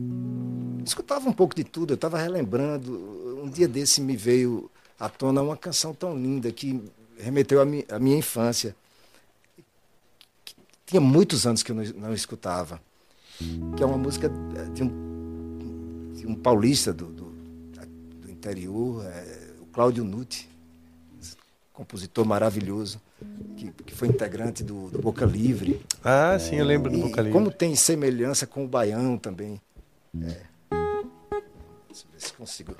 [0.85, 3.41] Escutava um pouco de tudo, eu estava relembrando.
[3.43, 6.83] Um dia desse me veio à tona uma canção tão linda que
[7.19, 8.77] remeteu à mi, à minha infância
[10.89, 12.81] tinha muitos anos que eu não, não escutava,
[13.77, 14.31] que é uma música
[14.73, 15.08] de um,
[16.29, 17.25] um paulista do, do,
[18.21, 20.49] do interior, é, o Cláudio Nutti,
[21.73, 23.01] compositor maravilhoso,
[23.57, 25.81] que, que foi integrante do, do, Boca Livre.
[26.05, 27.33] Ah, sim, eu lembro do Boca Livre.
[27.33, 29.61] Como tem semelhança com o Baião também.
[30.21, 30.43] É.
[31.88, 32.75] Deixa eu ver se consigo.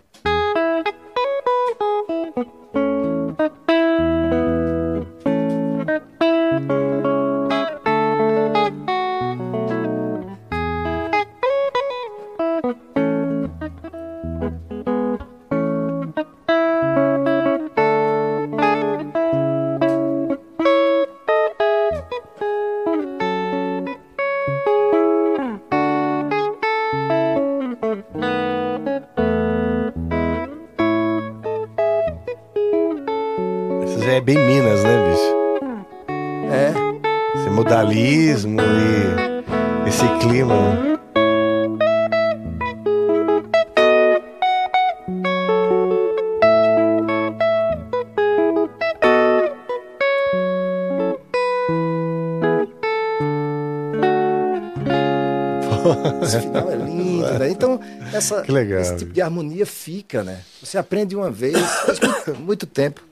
[58.37, 58.45] Essa,
[58.81, 60.43] esse tipo de harmonia fica, né?
[60.63, 63.08] Você aprende uma vez, faz muito, muito tempo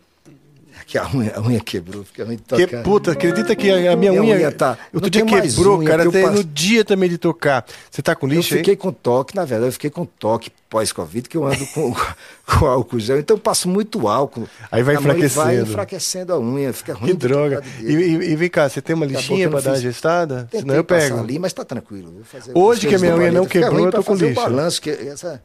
[0.97, 2.67] que a unha, a unha quebrou, fica ruim de tocar.
[2.67, 4.79] Que puta, acredita que a, a minha, minha, unha, unha tá.
[4.93, 6.37] Outro dia quebrou, unha, cara, até passo...
[6.37, 7.65] no dia também de tocar.
[7.91, 11.29] Você tá com lixo Eu fiquei com toque, na verdade, eu fiquei com toque pós-Covid,
[11.29, 11.95] que eu ando com,
[12.47, 14.49] com álcool gel, então eu passo muito álcool.
[14.71, 15.45] Aí vai enfraquecendo.
[15.45, 17.11] Vai enfraquecendo a unha, fica ruim.
[17.11, 17.63] Que droga.
[17.81, 20.49] E, e, e, vem cá, você tem uma lixinha pra dar uma gestada?
[20.51, 21.19] Senão eu pego.
[21.19, 22.23] ali, mas tá tranquilo.
[22.55, 24.35] Hoje que a minha unha não quebrou, eu tô com lixo.
[24.35, 25.43] balanço, que essa...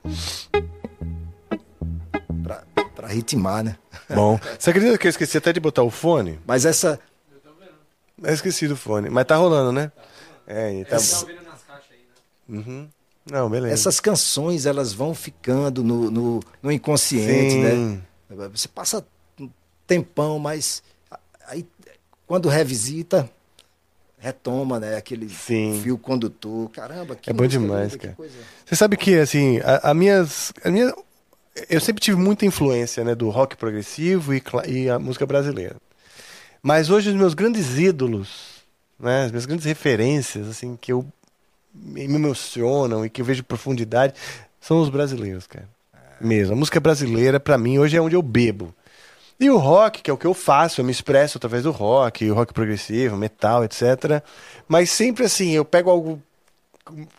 [3.07, 3.75] ritmar, né?
[4.15, 4.39] Bom.
[4.57, 6.39] Você acredita que eu esqueci até de botar o fone?
[6.45, 6.99] Mas essa.
[8.21, 9.09] Eu esqueci do fone.
[9.09, 9.91] Mas tá rolando, né?
[10.45, 10.95] É, tá.
[10.97, 11.25] Essa...
[12.47, 12.87] Uhum.
[13.29, 13.73] Não, beleza.
[13.73, 18.01] Essas canções, elas vão ficando no, no, no inconsciente, Sim.
[18.29, 18.47] né?
[18.49, 19.05] Você passa
[19.39, 19.49] um
[19.85, 20.83] tempão, mas
[21.47, 21.65] aí
[22.25, 23.29] quando revisita,
[24.17, 24.95] retoma, né?
[24.95, 25.79] Aquele Sim.
[25.83, 26.69] fio condutor.
[26.69, 28.15] Caramba, que É bom demais, cara.
[28.65, 30.93] Você sabe que, assim, a, a minhas, a minha,
[31.69, 33.15] eu sempre tive muita influência, né?
[33.15, 35.75] Do rock progressivo e, e a música brasileira.
[36.61, 38.63] Mas hoje os meus grandes ídolos,
[38.99, 39.25] né?
[39.25, 41.05] As minhas grandes referências, assim, que eu
[41.73, 44.13] me emocionam e que eu vejo profundidade
[44.59, 45.67] são os brasileiros, cara.
[46.19, 46.53] Mesmo.
[46.53, 48.73] A música brasileira, para mim, hoje é onde eu bebo.
[49.39, 52.29] E o rock, que é o que eu faço, eu me expresso através do rock,
[52.29, 54.21] o rock progressivo, metal, etc.
[54.67, 56.21] Mas sempre assim, eu pego algo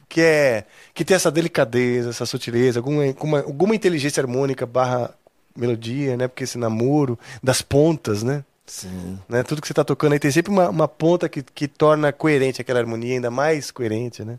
[0.08, 5.14] que é que tem essa delicadeza, essa sutileza, alguma, alguma, alguma inteligência harmônica barra
[5.56, 6.28] melodia, né?
[6.28, 8.44] Porque esse namoro das pontas, né?
[8.66, 9.18] Sim.
[9.28, 9.42] Né?
[9.42, 12.60] Tudo que você está tocando aí tem sempre uma, uma ponta que, que torna coerente
[12.60, 14.38] aquela harmonia, ainda mais coerente, né?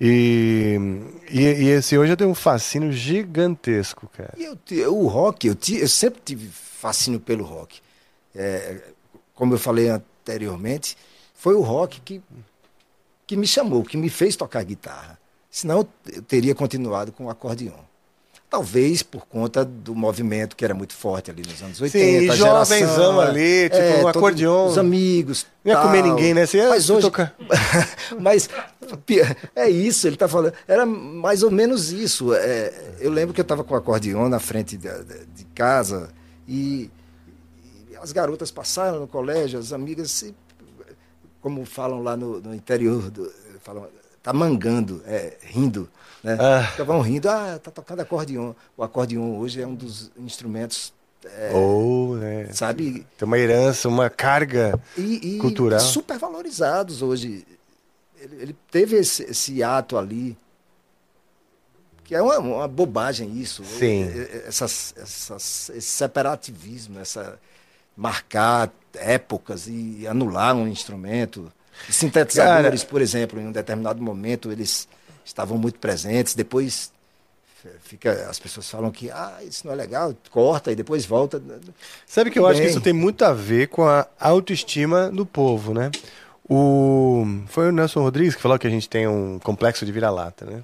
[0.00, 0.78] E,
[1.30, 4.32] e, e, esse hoje eu tenho um fascínio gigantesco, cara.
[4.38, 7.80] E eu, o rock, eu, eu sempre tive fascínio pelo rock.
[8.34, 8.78] É,
[9.34, 10.96] como eu falei anteriormente,
[11.34, 12.22] foi o rock que,
[13.30, 15.16] que me chamou, que me fez tocar guitarra.
[15.48, 17.78] Senão eu teria continuado com o acordeão.
[18.50, 22.32] Talvez por conta do movimento que era muito forte ali nos anos 80.
[22.32, 24.66] Sim, jovenzão ali, tipo é, um acordeão.
[24.66, 25.46] Os amigos.
[25.64, 26.44] Não ia comer ninguém, né?
[26.44, 27.02] Você ia mas hoje.
[27.02, 27.32] Tocar.
[28.18, 28.50] mas
[29.54, 30.52] é isso, ele está falando.
[30.66, 32.34] Era mais ou menos isso.
[32.34, 34.88] É, eu lembro que eu estava com o acordeão na frente de,
[35.36, 36.10] de casa
[36.48, 36.90] e,
[37.92, 40.24] e, as garotas passaram no colégio, as amigas,
[41.40, 43.30] como falam lá no, no interior, do,
[43.62, 43.88] falam,
[44.22, 45.88] tá mangando, é, rindo.
[46.22, 46.36] Né?
[46.38, 46.66] Ah.
[46.70, 48.52] Ficavam rindo, ah, tá tocando acordeon.
[48.76, 50.92] O acordeon hoje é um dos instrumentos.
[51.24, 52.48] É, Ou, né?
[52.52, 53.06] Sabe?
[53.18, 55.80] Tem uma herança, uma carga e, e cultural.
[55.80, 57.46] super valorizados hoje.
[58.18, 60.36] Ele, ele teve esse, esse, ato ali,
[62.04, 63.62] que é uma, uma bobagem isso.
[63.64, 64.08] Sim.
[64.46, 67.38] Essas, essas, esse separativismo, essa
[68.00, 71.52] marcar épocas e anular um instrumento.
[71.90, 74.88] sintetizadores, Cara, por exemplo, em um determinado momento, eles
[75.22, 76.34] estavam muito presentes.
[76.34, 76.90] Depois
[77.82, 81.42] fica, as pessoas falam que ah, isso não é legal, corta e depois volta.
[82.06, 82.52] Sabe que eu Bem.
[82.52, 85.90] acho que isso tem muito a ver com a autoestima do povo, né?
[86.48, 90.46] O, foi o Nelson Rodrigues que falou que a gente tem um complexo de vira-lata,
[90.46, 90.62] né?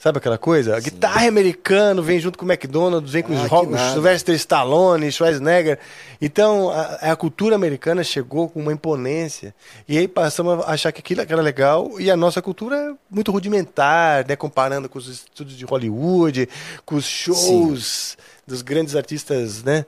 [0.00, 0.78] Sabe aquela coisa?
[0.78, 5.12] A guitarra americana vem junto com o McDonald's, vem com ah, os rock, Sylvester Stallone,
[5.12, 5.78] Schwarzenegger.
[6.22, 9.54] Então, a, a, cultura americana chegou com uma imponência.
[9.86, 12.00] E aí passamos a achar que aquilo era legal.
[12.00, 14.36] E a nossa cultura é muito rudimentar, né?
[14.36, 16.48] Comparando com os estudos de Hollywood,
[16.86, 18.22] com os shows Sim.
[18.46, 19.84] dos grandes artistas, né?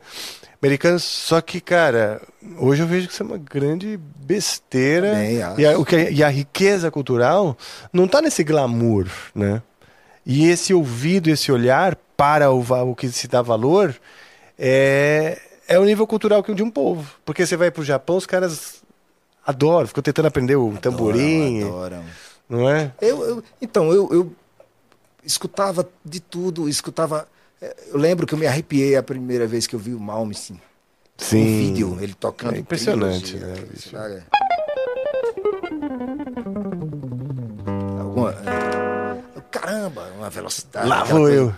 [0.60, 1.04] Americanos.
[1.04, 2.20] Só que, cara,
[2.58, 5.24] hoje eu vejo que isso é uma grande besteira.
[5.56, 7.56] E a, o que, e a riqueza cultural
[7.90, 9.62] não está nesse glamour, né?
[10.24, 13.94] E esse ouvido, esse olhar para o, o que se dá valor
[14.58, 17.10] é, é o nível cultural de um povo.
[17.24, 18.82] Porque você vai para o Japão, os caras
[19.44, 21.64] adoram, ficam tentando aprender o tamborim.
[21.64, 22.04] Adoram.
[22.48, 22.92] Não é?
[23.00, 24.32] Eu, eu então, eu, eu
[25.24, 27.26] escutava de tudo, escutava.
[27.60, 30.60] É, eu lembro que eu me arrepiei a primeira vez que eu vi o Malmsteen.
[31.16, 31.42] Sim.
[31.42, 32.56] Um vídeo, ele tocando.
[32.56, 33.54] É impressionante, né?
[38.00, 38.61] Alguma, é,
[39.52, 40.88] caramba, uma velocidade.
[40.88, 41.54] Lá vou eu.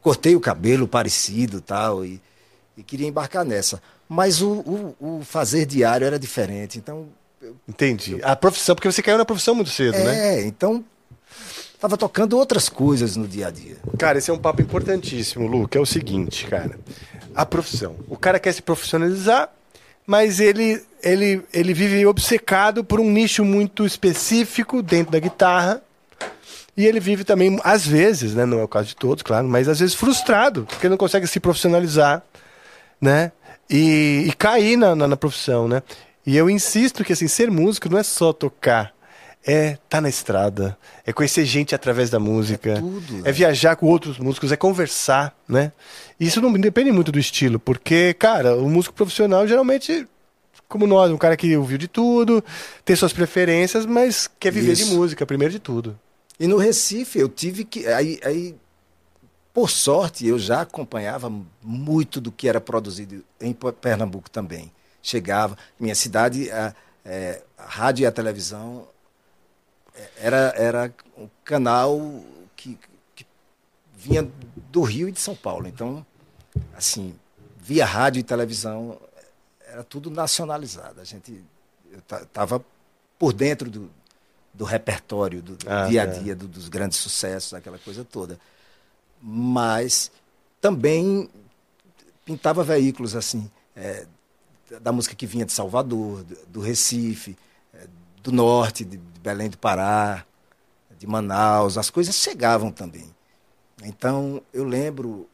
[0.00, 2.20] Cortei o cabelo parecido tal, e,
[2.76, 3.82] e queria embarcar nessa.
[4.08, 7.08] Mas o, o, o fazer diário era diferente, então...
[7.40, 8.18] Eu, Entendi.
[8.18, 10.34] Eu, a profissão, porque você caiu na profissão muito cedo, é, né?
[10.34, 10.84] É, então
[11.80, 13.76] tava tocando outras coisas no dia a dia.
[13.98, 16.78] Cara, esse é um papo importantíssimo, Lu, que é o seguinte, cara.
[17.34, 17.96] A profissão.
[18.08, 19.50] O cara quer se profissionalizar,
[20.06, 25.82] mas ele, ele, ele vive obcecado por um nicho muito específico dentro da guitarra
[26.76, 29.68] e ele vive também, às vezes, né, não é o caso de todos, claro, mas
[29.68, 32.22] às vezes frustrado, porque não consegue se profissionalizar,
[33.00, 33.32] né?
[33.68, 35.82] E, e cair na, na, na, profissão, né?
[36.26, 38.92] E eu insisto que assim, ser músico não é só tocar,
[39.46, 43.76] é estar tá na estrada, é conhecer gente através da música, é, tudo, é viajar
[43.76, 45.72] com outros músicos, é conversar, né?
[46.18, 50.06] E isso não depende muito do estilo, porque, cara, o músico profissional geralmente
[50.68, 52.42] como nós, um cara que ouviu de tudo,
[52.84, 54.84] tem suas preferências, mas quer viver Isso.
[54.84, 55.98] de música, primeiro de tudo.
[56.40, 57.86] E no Recife eu tive que.
[57.86, 58.56] Aí, aí,
[59.52, 61.30] por sorte, eu já acompanhava
[61.62, 64.72] muito do que era produzido em Pernambuco também.
[65.02, 66.74] Chegava, minha cidade, a,
[67.04, 68.88] é, a rádio e a televisão
[69.94, 72.24] é, era, era um canal
[72.56, 72.78] que,
[73.14, 73.26] que
[73.94, 74.26] vinha
[74.70, 75.68] do Rio e de São Paulo.
[75.68, 76.06] Então,
[76.74, 77.14] assim,
[77.58, 78.98] via rádio e televisão,
[79.66, 81.02] era tudo nacionalizado.
[81.02, 81.44] A gente
[82.08, 82.64] estava
[83.18, 83.90] por dentro do,
[84.60, 86.34] do repertório, do ah, dia a dia, é.
[86.34, 88.38] do, dos grandes sucessos, aquela coisa toda.
[89.18, 90.12] Mas
[90.60, 91.30] também
[92.26, 94.06] pintava veículos assim, é,
[94.82, 97.38] da música que vinha de Salvador, do, do Recife,
[97.72, 97.86] é,
[98.22, 100.26] do norte, de, de Belém do Pará,
[100.98, 103.08] de Manaus, as coisas chegavam também.
[103.82, 105.26] Então, eu lembro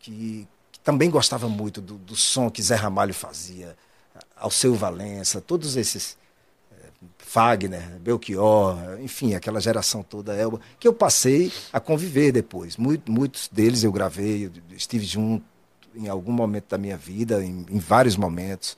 [0.00, 3.76] que, que também gostava muito do, do, som que Zé Ramalho fazia,
[4.34, 6.18] Alceu Valença, todos esses,
[7.36, 12.78] Fagner, Belchior, enfim, aquela geração toda, Elba, que eu passei a conviver depois.
[12.78, 15.44] Muito, muitos deles eu gravei, eu estive junto
[15.94, 18.74] em algum momento da minha vida, em, em vários momentos.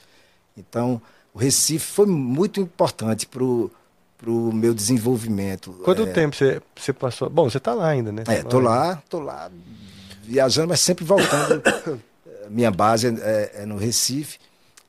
[0.56, 1.00] Então,
[1.32, 5.70] o Recife foi muito importante para o meu desenvolvimento.
[5.84, 6.06] Quanto é...
[6.06, 7.30] tempo você, você passou?
[7.30, 8.24] Bom, você está lá ainda, né?
[8.26, 9.48] É, tô lá, tô lá
[10.24, 11.62] viajando, mas sempre voltando.
[12.50, 14.40] Minha base é, é, no Recife.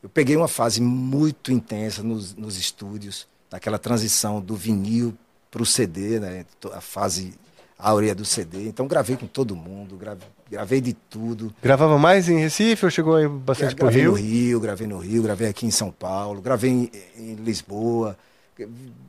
[0.02, 5.18] Eu peguei uma fase muito intensa nos, nos estúdios, naquela transição do vinil
[5.50, 6.46] para o CD, né?
[6.74, 7.34] A fase
[7.78, 8.68] áurea do CD.
[8.68, 11.54] Então gravei com todo mundo, gravei, gravei de tudo.
[11.62, 14.12] Gravava mais em Recife ou chegou aí bastante para o Rio?
[14.12, 18.18] Gravei no Rio, gravei no Rio, gravei aqui em São Paulo, gravei em, em Lisboa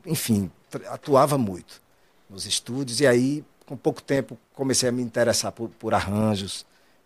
[0.05, 0.51] enfim,
[0.89, 1.81] atuava muito
[2.29, 2.99] nos estúdios.
[2.99, 6.65] E aí, com pouco tempo, comecei a me interessar por, por arranjos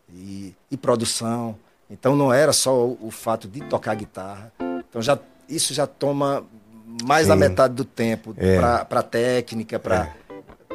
[0.10, 1.58] e, e, produção.
[1.90, 4.52] Então, não era só o, o, fato de tocar guitarra.
[4.60, 5.18] Então, já,
[5.48, 6.44] isso já toma
[7.04, 7.30] mais Sim.
[7.30, 8.58] da metade do tempo é.
[8.58, 10.10] para a técnica, para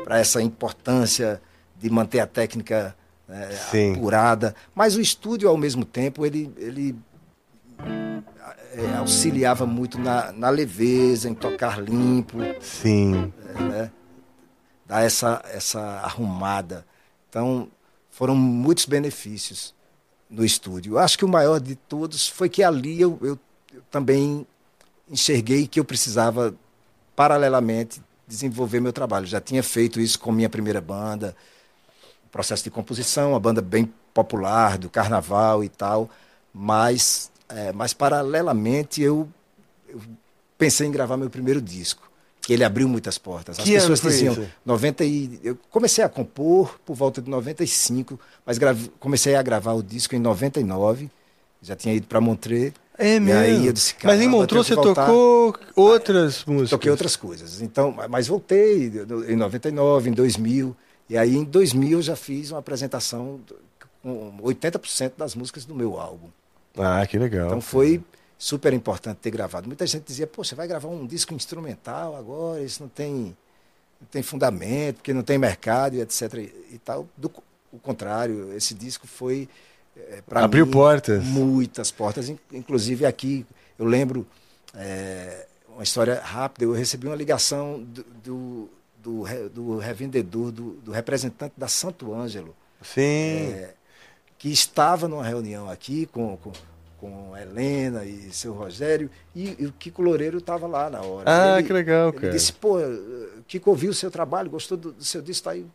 [0.08, 0.20] é.
[0.20, 1.40] essa importância
[1.78, 2.94] de manter a técnica
[3.28, 4.54] é, apurada.
[4.74, 6.96] Mas o estúdio, ao mesmo tempo, ele, ele
[8.72, 12.38] é, auxiliava muito na, na, leveza, em tocar limpo.
[12.60, 13.32] Sim.
[13.54, 13.90] É, né?
[14.86, 16.84] Dar essa, essa arrumada.
[17.28, 17.68] Então,
[18.10, 19.74] foram muitos benefícios
[20.28, 20.94] no estúdio.
[20.94, 23.38] Eu acho que o maior de todos foi que ali eu, eu,
[23.72, 24.46] eu também
[25.10, 26.54] enxerguei que eu precisava,
[27.16, 29.26] paralelamente, desenvolver meu trabalho.
[29.26, 31.36] Já tinha feito isso com minha primeira banda,
[32.30, 36.08] processo de composição, uma banda bem popular, do carnaval e tal,
[36.52, 39.28] mas é, mas, paralelamente, eu,
[39.88, 40.00] eu,
[40.56, 43.58] pensei em gravar meu primeiro disco, que ele abriu muitas portas.
[43.58, 44.48] As que pessoas diziam, isso?
[44.64, 49.72] 90 e, eu comecei a compor por volta de 95, mas grave, comecei a gravar
[49.72, 51.10] o disco em 99,
[51.60, 52.72] já tinha ido para Montreux.
[53.00, 53.40] É mesmo?
[53.40, 56.70] Aí eu disse, mas em Montreux você tocou outras músicas?
[56.70, 57.62] Toquei outras coisas.
[57.62, 58.92] Então, mas voltei
[59.26, 60.76] em 99, em 2000.
[61.08, 63.40] E aí em 2000 eu já fiz uma apresentação
[64.02, 66.28] com 80% das músicas do meu álbum.
[66.78, 67.46] Ah, que legal.
[67.46, 68.02] Então foi
[68.38, 69.66] super importante ter gravado.
[69.66, 73.36] Muita gente dizia, pô, você vai gravar um disco instrumental agora, isso não tem,
[73.98, 76.34] não tem fundamento, porque não tem mercado etc.
[76.34, 77.08] E, e tal.
[77.16, 77.30] Do
[77.72, 79.48] o contrário, esse disco foi
[79.96, 81.22] é, para Abriu mim, portas.
[81.24, 82.32] Muitas portas.
[82.52, 83.46] Inclusive aqui,
[83.78, 84.26] eu lembro
[84.74, 90.92] é, uma história rápida, eu recebi uma ligação do, do, do, do revendedor, do, do,
[90.92, 92.54] representante da Santo Ângelo.
[92.82, 93.52] Sim.
[93.52, 93.74] É,
[94.38, 96.52] que estava numa reunião aqui com, com,
[96.98, 101.24] com Helena e seu Rogério, e, e o Kiko Loureiro estava lá na hora.
[101.26, 102.28] Ah, ele, que legal, cara.
[102.28, 102.78] Ele disse, pô,
[103.46, 105.66] Kiko ouviu o seu trabalho, gostou do, do seu disco, tá aí.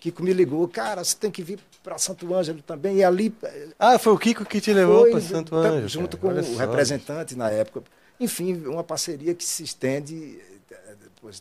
[0.00, 2.96] Kiko me ligou, cara, você tem que vir para Santo Ângelo também.
[2.96, 3.34] E ali.
[3.78, 5.88] Ah, foi o Kiko que te levou para Santo Ângelo.
[5.88, 7.82] Junto cara, com o representante na época.
[8.18, 10.40] Enfim, uma parceria que se estende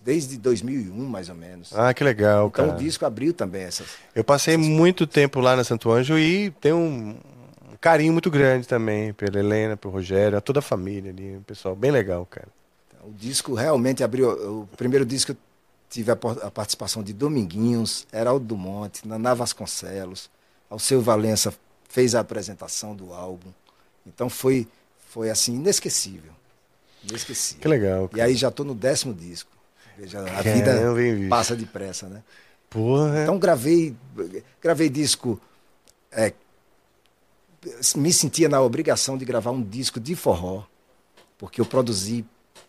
[0.03, 1.71] desde 2001, mais ou menos.
[1.73, 2.77] Ah, que legal, então, cara.
[2.77, 3.87] o disco abriu também essas.
[4.13, 4.67] Eu passei essas...
[4.67, 7.15] muito tempo lá na Santo Anjo e tenho um
[7.79, 11.75] carinho muito grande também pela Helena, pelo Rogério, a toda a família ali, um pessoal
[11.75, 12.47] bem legal, cara.
[12.87, 14.29] Então, o disco realmente abriu.
[14.29, 15.33] O primeiro disco
[15.89, 20.29] tive a, a participação de Dominguinhos, Heraldo do Monte, Naná Vasconcelos,
[20.69, 21.53] Alceu Valença
[21.87, 23.49] fez a apresentação do álbum.
[24.05, 24.67] Então foi,
[25.09, 26.31] foi assim, inesquecível.
[27.03, 27.61] Inesquecível.
[27.61, 28.07] Que legal.
[28.07, 28.19] Cara.
[28.19, 29.49] E aí já estou no décimo disco.
[29.97, 30.71] Veja, a é, vida
[31.27, 32.23] passa depressa, né?
[32.69, 33.23] Porra.
[33.23, 33.95] Então gravei,
[34.61, 35.41] gravei disco.
[36.11, 36.33] É,
[37.95, 40.63] me sentia na obrigação de gravar um disco de forró,
[41.37, 42.25] porque eu produzi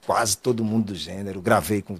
[0.06, 1.96] quase todo mundo do gênero, gravei com,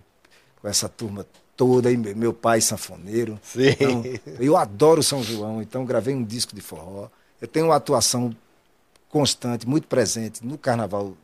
[0.60, 3.38] com essa turma toda, e meu pai sanfoneiro.
[3.42, 3.68] Sim.
[3.68, 4.02] Então,
[4.38, 7.08] eu adoro São João, então gravei um disco de forró.
[7.40, 8.34] Eu tenho uma atuação
[9.08, 11.14] constante, muito presente no Carnaval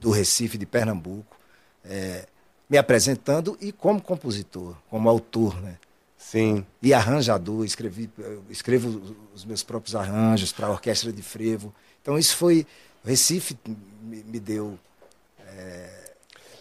[0.00, 1.36] do Recife, de Pernambuco.
[1.84, 2.26] É,
[2.68, 5.76] me apresentando e como compositor, como autor, né?
[6.16, 6.64] Sim.
[6.80, 8.08] E arranjador, escrevi,
[8.48, 9.02] escrevo
[9.34, 11.74] os meus próprios arranjos para a orquestra de frevo.
[12.00, 12.66] Então isso foi,
[13.04, 13.58] Recife
[14.00, 14.78] me, me deu
[15.48, 16.12] é,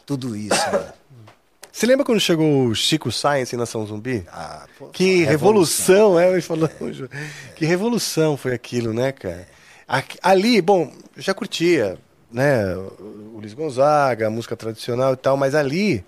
[0.06, 0.56] tudo isso.
[0.56, 0.93] Né?
[1.80, 4.28] Você lembra quando chegou o Chico Science em Nação Zumbi?
[4.30, 6.70] Ah, pô, que revolução, revolução, é, ele falou.
[7.10, 7.54] É.
[7.56, 9.48] Que revolução foi aquilo, né, cara?
[10.22, 11.98] Ali, bom, já curtia,
[12.30, 16.04] né, o Luiz Gonzaga, a música tradicional e tal, mas ali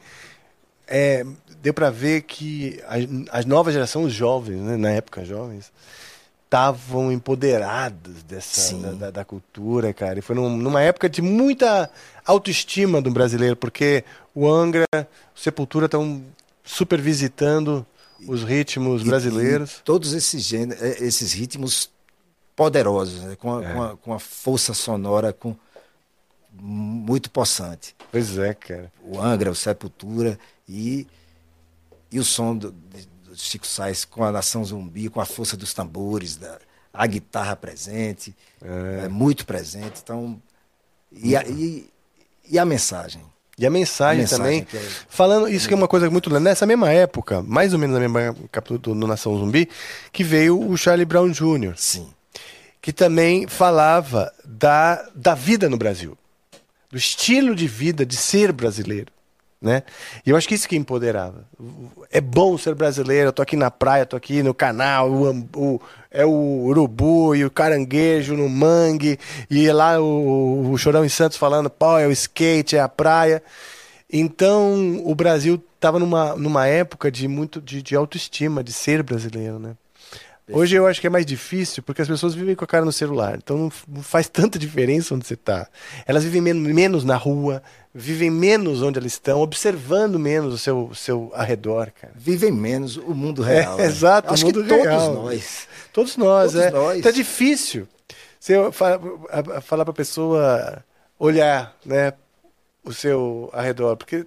[0.85, 1.25] é,
[1.61, 3.05] deu para ver que as,
[3.39, 5.71] as novas gerações, os jovens, né, na época jovens,
[6.51, 10.19] estavam empoderados dessa da, da, da, cultura, cara.
[10.19, 11.89] E foi num, numa época de muita
[12.25, 14.03] autoestima do brasileiro, porque
[14.33, 14.85] o Angra,
[15.35, 16.23] o Sepultura estão
[16.63, 17.85] super visitando
[18.27, 19.77] os ritmos brasileiros.
[19.77, 21.89] E, todos esses gêneros, é, esses ritmos
[22.55, 23.35] poderosos, né?
[23.35, 23.73] com, a, é.
[23.73, 25.55] com, a, com a força sonora com
[26.53, 27.95] muito possante.
[28.11, 28.91] Pois é, cara.
[29.03, 31.07] O Angra, o Sepultura e,
[32.11, 32.73] e o som do,
[33.33, 36.59] Chico Sainz com a Nação Zumbi, com a força dos tambores, da,
[36.93, 39.05] a guitarra presente, é.
[39.05, 40.01] é muito presente.
[40.03, 40.41] Então,
[41.11, 41.89] e a, e,
[42.49, 43.23] e a mensagem?
[43.61, 44.67] E a mensagem, a mensagem também.
[44.73, 44.87] É...
[45.07, 46.31] Falando, isso que é uma coisa muito.
[46.39, 49.69] Nessa mesma época, mais ou menos na mesma época do, do Nação Zumbi,
[50.11, 51.73] que veio o Charlie Brown Jr.
[51.75, 52.09] Sim.
[52.81, 56.17] Que também falava da, da vida no Brasil.
[56.89, 59.13] Do estilo de vida de ser brasileiro.
[59.61, 59.83] Né?
[60.25, 61.45] E eu acho que isso que empoderava.
[62.09, 65.81] É bom ser brasileiro, eu tô aqui na praia, tô aqui no canal, o, o,
[66.11, 69.17] é o urubu e o caranguejo no mangue,
[69.49, 73.41] e lá o, o Chorão em Santos falando, pô, é o skate, é a praia.
[74.11, 79.57] Então o Brasil estava numa, numa época de muito de, de autoestima, de ser brasileiro,
[79.57, 79.75] né?
[80.53, 82.91] Hoje eu acho que é mais difícil porque as pessoas vivem com a cara no
[82.91, 83.37] celular.
[83.37, 85.67] Então não faz tanta diferença onde você está.
[86.05, 87.61] Elas vivem menos na rua,
[87.93, 92.13] vivem menos onde elas estão, observando menos o seu, seu arredor, cara.
[92.15, 93.75] Vivem menos o mundo real.
[93.75, 93.85] É, né?
[93.85, 94.99] Exato, acho o mundo que real.
[94.99, 95.67] Todos nós.
[95.93, 96.71] Todos nós, todos é.
[96.71, 96.99] Nós.
[96.99, 97.87] Então é difícil
[98.39, 98.55] você
[99.61, 100.83] falar para a pessoa
[101.19, 102.13] olhar né,
[102.83, 104.25] o seu arredor, porque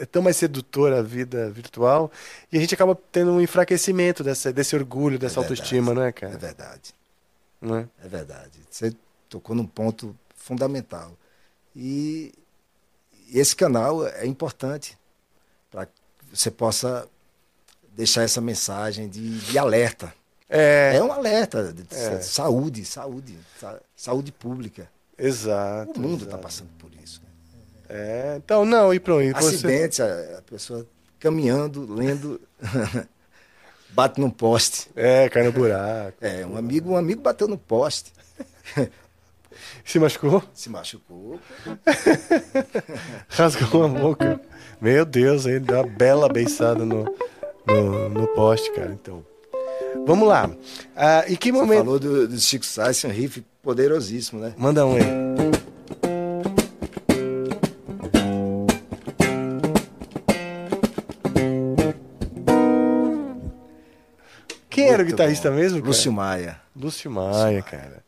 [0.00, 2.10] é tão mais sedutora a vida virtual
[2.50, 6.10] e a gente acaba tendo um enfraquecimento dessa, desse orgulho, dessa é autoestima, não é,
[6.10, 6.32] cara?
[6.32, 6.94] É verdade.
[7.60, 7.88] Não é?
[8.02, 8.58] é verdade.
[8.70, 8.94] Você
[9.28, 11.12] tocou num ponto fundamental.
[11.76, 12.32] E,
[13.28, 14.98] e esse canal é importante
[15.70, 15.92] para que
[16.32, 17.06] você possa
[17.94, 20.12] deixar essa mensagem de, de alerta.
[20.48, 20.96] É.
[20.96, 22.20] é um alerta de é.
[22.22, 23.38] saúde, saúde,
[23.94, 24.90] saúde pública.
[25.18, 26.00] Exato.
[26.00, 26.70] O mundo está passando.
[27.92, 29.36] É, então, não, e pronto.
[29.36, 30.34] Acidentes, você...
[30.38, 30.86] a pessoa
[31.18, 32.40] caminhando, lendo,
[33.90, 34.88] bate num poste.
[34.94, 36.16] É, cai no buraco.
[36.20, 38.12] É, um amigo, um amigo bateu no poste.
[39.84, 40.42] Se machucou?
[40.54, 41.40] Se machucou.
[43.28, 44.40] Rasgou a boca.
[44.80, 47.04] Meu Deus, ele deu uma bela beiçada no,
[47.66, 48.92] no, no poste, cara.
[48.92, 49.24] Então.
[50.06, 50.48] Vamos lá.
[50.94, 51.78] Ah, e que momento.
[51.78, 54.54] Você falou do, do Chico Sainz, um riff poderosíssimo, né?
[54.56, 55.29] Manda um aí.
[64.92, 65.56] Era o guitarrista bom.
[65.56, 65.78] mesmo?
[65.78, 65.88] Cara?
[65.88, 66.60] Lúcio Maia.
[66.76, 68.04] Lúcio Maia, Lúcio cara.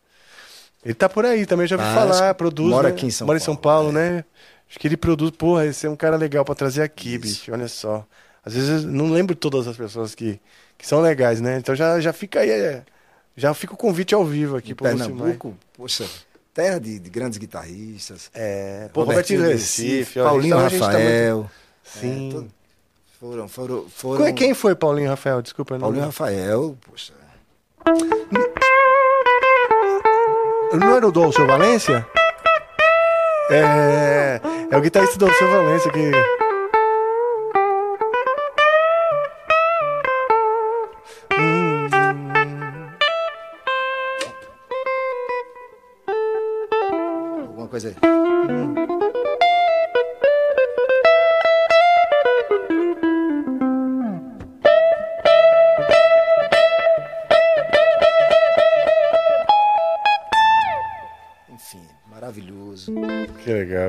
[0.84, 2.70] Ele tá por aí também, já ouvi ah, falar, produz.
[2.70, 2.94] Mora né?
[2.94, 3.38] aqui em São mora Paulo.
[3.38, 3.92] Mora em São Paulo, é.
[3.92, 4.24] né?
[4.68, 7.20] Acho que ele produz, porra, esse é um cara legal para trazer aqui, Isso.
[7.20, 7.52] bicho.
[7.52, 8.06] Olha só.
[8.44, 10.40] Às vezes eu não lembro todas as pessoas que,
[10.76, 11.58] que são legais, né?
[11.58, 12.82] Então já, já fica aí, é,
[13.36, 16.04] já fica o convite ao vivo aqui para Pernambuco, poxa,
[16.52, 18.30] terra de, de, grandes guitarristas.
[18.34, 21.50] É, pô, Robertinho Recife, Recife Paulinho tá, Rafael.
[21.84, 22.28] Sim.
[22.28, 22.52] É, todo,
[23.22, 24.34] foram, foram, foram...
[24.34, 25.40] Quem foi Paulinho Rafael?
[25.40, 25.78] Desculpa.
[25.78, 26.08] Paulinho não...
[26.08, 27.12] Rafael, poxa.
[30.72, 32.04] Não era o Dolce Valência?
[33.48, 36.10] É, é o guitarrista do Dolce Valência que.
[41.38, 41.88] Hum.
[47.46, 48.11] Alguma coisa aí.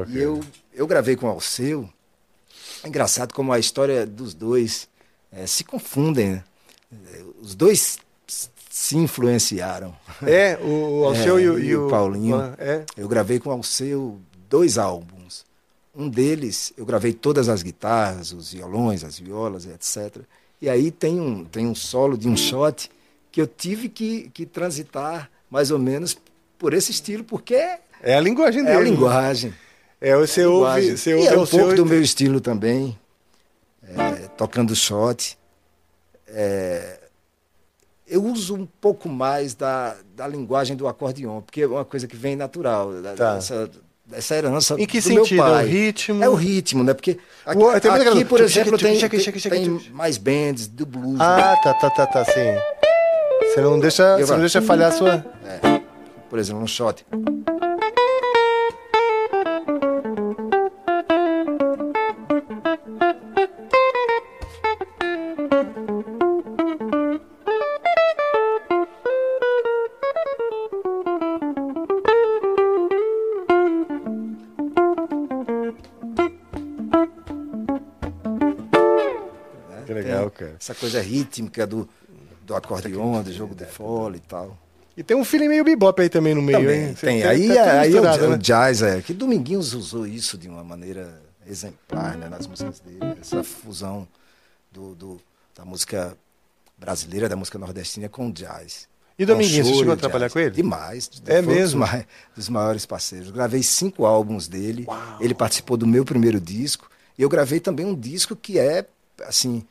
[0.05, 0.17] Legal.
[0.17, 0.41] E eu,
[0.73, 1.89] eu gravei com o Alceu.
[2.83, 4.87] É engraçado como a história dos dois
[5.31, 6.31] é, se confundem.
[6.31, 6.43] Né?
[7.41, 7.97] Os dois
[8.69, 9.95] se influenciaram.
[10.21, 12.37] É, o Alceu é, e, o, e, o, Paulinho.
[12.57, 12.85] É.
[12.97, 15.45] Eu gravei com o Alceu dois álbuns.
[15.95, 20.23] Um deles, eu gravei todas as guitarras, os violões, as violas, etc.
[20.59, 22.89] E aí tem um, tem um solo de um shot
[23.31, 26.17] que eu tive que, que transitar mais ou menos
[26.57, 27.53] por esse estilo, porque
[28.01, 28.75] é a linguagem dele.
[28.75, 29.53] É a linguagem.
[30.03, 31.75] É, você é ouve, você ouve e é um pouco seu...
[31.75, 32.99] do meu estilo também,
[33.87, 35.37] é, tocando shot.
[36.27, 36.99] É,
[38.05, 42.17] eu uso um pouco mais da, da linguagem do acordeon, porque é uma coisa que
[42.17, 43.35] vem natural, da, tá.
[43.35, 43.71] dessa,
[44.11, 45.35] essa herança em que do sentido?
[45.35, 45.63] meu pai.
[45.63, 46.23] É o ritmo?
[46.25, 46.93] É o ritmo, né?
[46.93, 51.21] Porque aqui, Uou, aqui por exemplo, tem, tem, tem mais bands do blues.
[51.21, 52.59] Ah, tá, tá, tá, tá, sim.
[53.39, 55.25] Você não deixa, Eu você não deixa falhar a sua.
[56.29, 57.05] Por exemplo, um shot.
[79.85, 80.55] Que legal, cara.
[80.59, 81.87] Essa coisa rítmica do,
[82.45, 84.57] do acordeon, do jogo de fole e tal.
[84.95, 86.93] E tem um feeling meio bebop aí também no meio, Também, hein?
[86.93, 87.21] Tem.
[87.23, 88.37] tá- Aí, tá aí é o, misturado, é o né?
[88.37, 89.01] jazz, é.
[89.01, 92.99] Que Dominguinhos usou isso de uma maneira exemplar né, nas músicas dele.
[93.19, 94.07] Essa fusão
[94.71, 95.21] do, do-
[95.55, 96.17] da música
[96.77, 98.87] brasileira, da música nordestina com o jazz.
[99.17, 100.33] E Dominguinhos, você chegou a trabalhar jazz.
[100.33, 100.49] com ele?
[100.51, 101.09] Demais.
[101.27, 101.79] É Foi um mesmo?
[101.81, 103.29] Dos, mai- dos maiores parceiros.
[103.29, 104.87] Gravei cinco álbuns dele.
[105.19, 106.89] Ele participou do meu primeiro disco.
[107.17, 108.85] E eu gravei também um disco que é,
[109.27, 109.63] assim,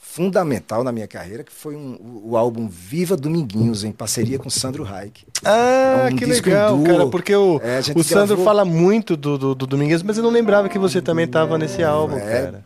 [0.00, 1.94] fundamental na minha carreira, que foi um-
[2.24, 5.26] o, o álbum Viva Dominguinhos, em parceria com Sandro Reich.
[5.44, 6.86] Ah, É um que legal, duo.
[6.86, 10.22] cara, porque o, É, o Sandro gravou- fala muito do, do, do Domingues, mas eu
[10.22, 12.64] não lembrava que você também tava nesse álbum, É, cara.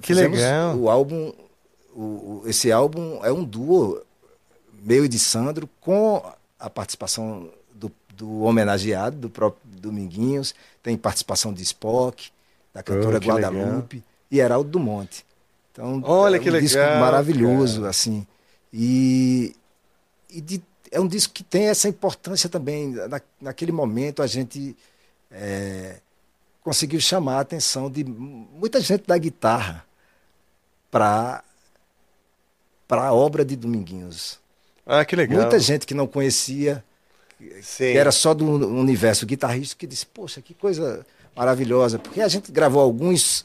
[0.00, 0.76] Que Fizemos legal.
[0.76, 1.32] O álbum,
[2.00, 4.00] o- o- esse álbum é um duo
[4.82, 6.22] meu e de Sandro com
[6.58, 12.30] a participação do, do homenageado, do próprio Dominguinhos, tem participação de Spock,
[12.72, 13.52] da cantora Oh, que legal.
[13.52, 15.24] Guadalupe e Heraldo do Monte.
[15.72, 17.90] Então, Olha é que um disco legal, maravilhoso, cara.
[17.90, 18.26] assim.
[18.72, 19.54] E,
[20.30, 22.88] e de- é um disco que tem essa importância também.
[22.92, 24.76] Na, naquele momento a gente
[25.30, 25.96] é,
[26.62, 29.84] conseguiu chamar a atenção de muita gente da guitarra
[30.90, 31.42] para
[32.90, 34.40] para a obra de Dominguinhos.
[34.84, 35.42] Ah, que legal.
[35.42, 36.82] Muita gente que não conhecia,
[37.62, 37.92] Sim.
[37.92, 42.00] que era só do universo guitarrista, que disse, poxa, que coisa maravilhosa.
[42.00, 43.44] Porque a gente gravou alguns,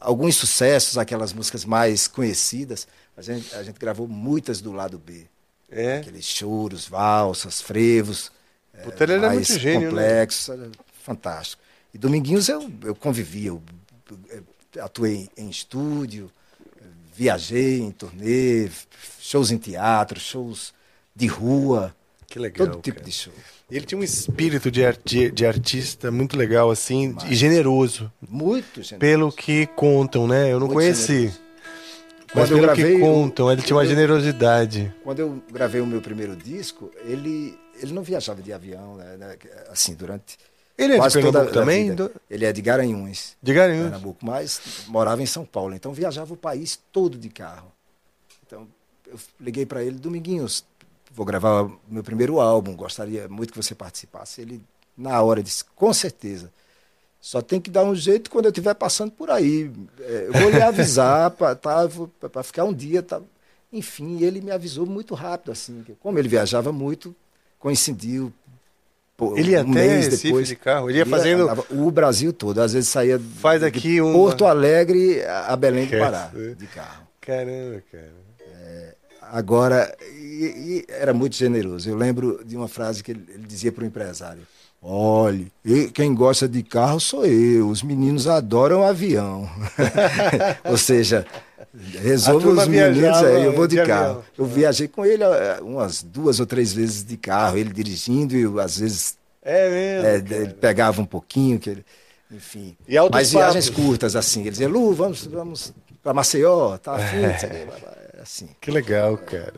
[0.00, 5.24] alguns sucessos, aquelas músicas mais conhecidas, a gente, a gente gravou muitas do lado B.
[5.70, 5.98] É.
[5.98, 8.32] Aqueles choros, valsas, frevos.
[8.82, 10.00] Puta, ele era mais muito gênio, né?
[10.00, 10.68] complexos, era
[11.04, 11.62] fantástico.
[11.94, 13.62] E Dominguinhos eu, eu convivi, eu,
[14.30, 14.44] eu
[14.82, 16.28] atuei em estúdio,
[17.24, 18.70] viajei em turnê,
[19.20, 20.72] shows em teatro, shows
[21.14, 21.94] de rua,
[22.26, 22.66] Que legal.
[22.66, 23.04] todo tipo cara.
[23.10, 23.32] de show.
[23.70, 28.10] Ele tinha um espírito de, arti de artista muito legal, assim, e generoso.
[28.26, 28.98] Muito, gente.
[28.98, 30.46] Pelo que contam, né?
[30.50, 31.12] Eu não Muito conheci.
[31.12, 31.40] generoso.
[32.34, 34.94] Mas Quando pelo que contam, ele tinha uma eu- generosidade.
[35.04, 39.36] Quando eu gravei o meu primeiro disco, ele, ele não viajava de avião, né, né,
[39.70, 40.38] assim, durante
[40.82, 41.94] Ele é de quase toda Pernambuco também?
[41.94, 43.36] Do- Ele é de Garanhuns.
[43.42, 43.82] De Garanhuns.
[43.90, 47.70] Pernambuco, mas morava em São Paulo, então viajava o país todo de carro.
[48.46, 48.66] Então
[49.06, 50.64] eu liguei para ele, Dominguinhos,
[51.12, 54.40] vou gravar o meu primeiro álbum, gostaria muito que você participasse.
[54.40, 54.62] Ele,
[54.96, 56.50] na hora, disse, com certeza.
[57.20, 59.70] Só tem que dar um jeito quando eu estiver passando por aí.
[60.00, 61.86] É, eu vou lhe avisar para tá,
[62.42, 63.02] ficar um dia.
[63.02, 63.20] Tá.
[63.70, 65.84] Enfim, ele me avisou muito rápido, assim.
[66.00, 67.14] Como ele viajava muito,
[67.58, 68.32] coincidiu.
[69.20, 70.48] Pô, Ele ia um até depois.
[70.48, 72.60] de carro, ele ia fazendo- andava o Brasil todo.
[72.60, 77.06] Às vezes saía Faz de aqui um- Porto Alegre a Belém do Pará, de carro.
[77.20, 78.20] Caramba, cara.
[79.32, 81.88] Agora, e, e era muito generoso.
[81.88, 84.40] Eu lembro de uma frase que ele, ele dizia para o empresário:
[84.82, 85.52] Olhe,
[85.94, 89.48] quem gosta de carro sou eu, os meninos adoram avião.
[90.64, 91.24] Ou seja,
[92.02, 94.10] resolva turma os meninos, aí eu vou de, de carro.
[94.10, 94.24] avião.
[94.38, 98.60] Eu viajei com ele eh, umas duas ou três vezes de carro, ele dirigindo e
[98.60, 100.34] às vezes É mesmo.
[100.34, 101.84] é, ele pegava um pouquinho, que ele,
[102.30, 102.76] enfim.
[102.86, 103.84] E Mas viagens papos.
[103.84, 104.40] curtas, assim.
[104.42, 105.72] Ele dizia, Lu, vamos, vamos
[106.02, 107.20] para Maceió, tá afim?
[107.40, 108.48] Quê, blá, blá, Assim.
[108.60, 109.54] Que legal, cara.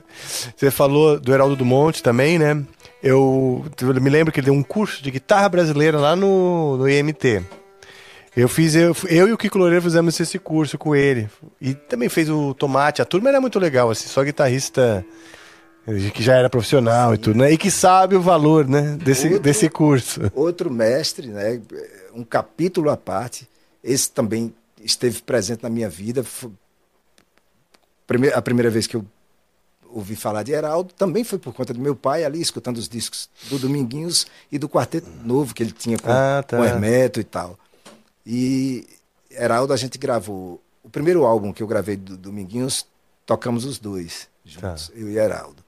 [0.57, 2.63] Você falou do Heraldo do Monte também, né?
[3.03, 6.89] Eu, eu me lembro que ele deu um curso de guitarra brasileira lá no, no
[6.89, 7.43] IMT.
[8.35, 11.29] Eu fiz, eu, eu e o Kiko Loureiro fizemos esse curso com ele.
[11.61, 13.03] E também fez o Tomate.
[13.03, 15.05] A turma era muito legal, assim, só guitarrista
[16.15, 17.53] que já era profissional e tudo, né?
[17.53, 18.97] E que sabe o valor, né?
[19.03, 20.21] Desse, Outro- desse curso.
[20.35, 21.61] Outro mestre, né?
[22.15, 23.47] Um capítulo à parte.
[23.85, 26.25] Esse também esteve presente na minha vida.
[28.35, 29.05] A primeira vez que eu
[29.91, 33.29] ouvi falar de Heraldo também foi por conta do meu pai ali, escutando os discos
[33.51, 36.57] do Dominguinhos e do Quarteto Novo que ele tinha com, Ah, tá.
[36.57, 37.59] com Hermeto e tal.
[38.27, 38.87] E
[39.31, 40.61] Heraldo a gente gravou.
[40.83, 42.87] O primeiro álbum que eu gravei do Dominguinhos,
[43.25, 44.95] tocamos os dois juntos, Tá.
[44.95, 45.63] eu e Heraldo.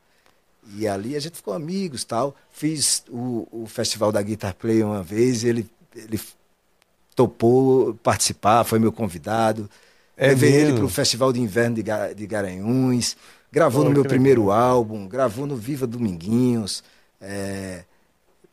[0.77, 2.35] E ali a gente ficou amigos tal.
[2.51, 6.19] Fiz o, o festival da Guitar Play uma vez, ele, ele
[7.15, 9.69] topou participar, foi meu convidado.
[10.17, 10.77] É Levei ele mesmo?
[10.79, 13.17] para o Festival de Inverno de, Ga- de Garanhuns,
[13.51, 16.83] gravou Pô, no meu primeiro álbum, gravou no Viva Dominguinhos.
[17.21, 17.85] é,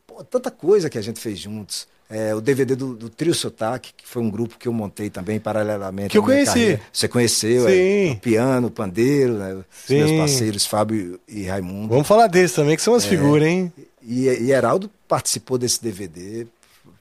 [0.06, 1.86] pô, tanta coisa que a gente fez juntos.
[2.12, 5.40] É, o DVD do, do, Trio Sotaque, que foi um grupo que eu montei também
[5.40, 6.10] paralelamente.
[6.10, 6.52] Que eu conheci.
[6.52, 6.80] Carreira.
[6.92, 8.10] Você conheceu, Sim.
[8.10, 9.54] É, o piano, o pandeiro, né?
[9.54, 9.96] os Sim.
[9.96, 11.88] meus parceiros Fábio e Raimundo.
[11.88, 13.72] Vamos falar desse também, que são as é, figuras, hein?
[14.02, 16.46] E, e Heraldo participou desse DVD,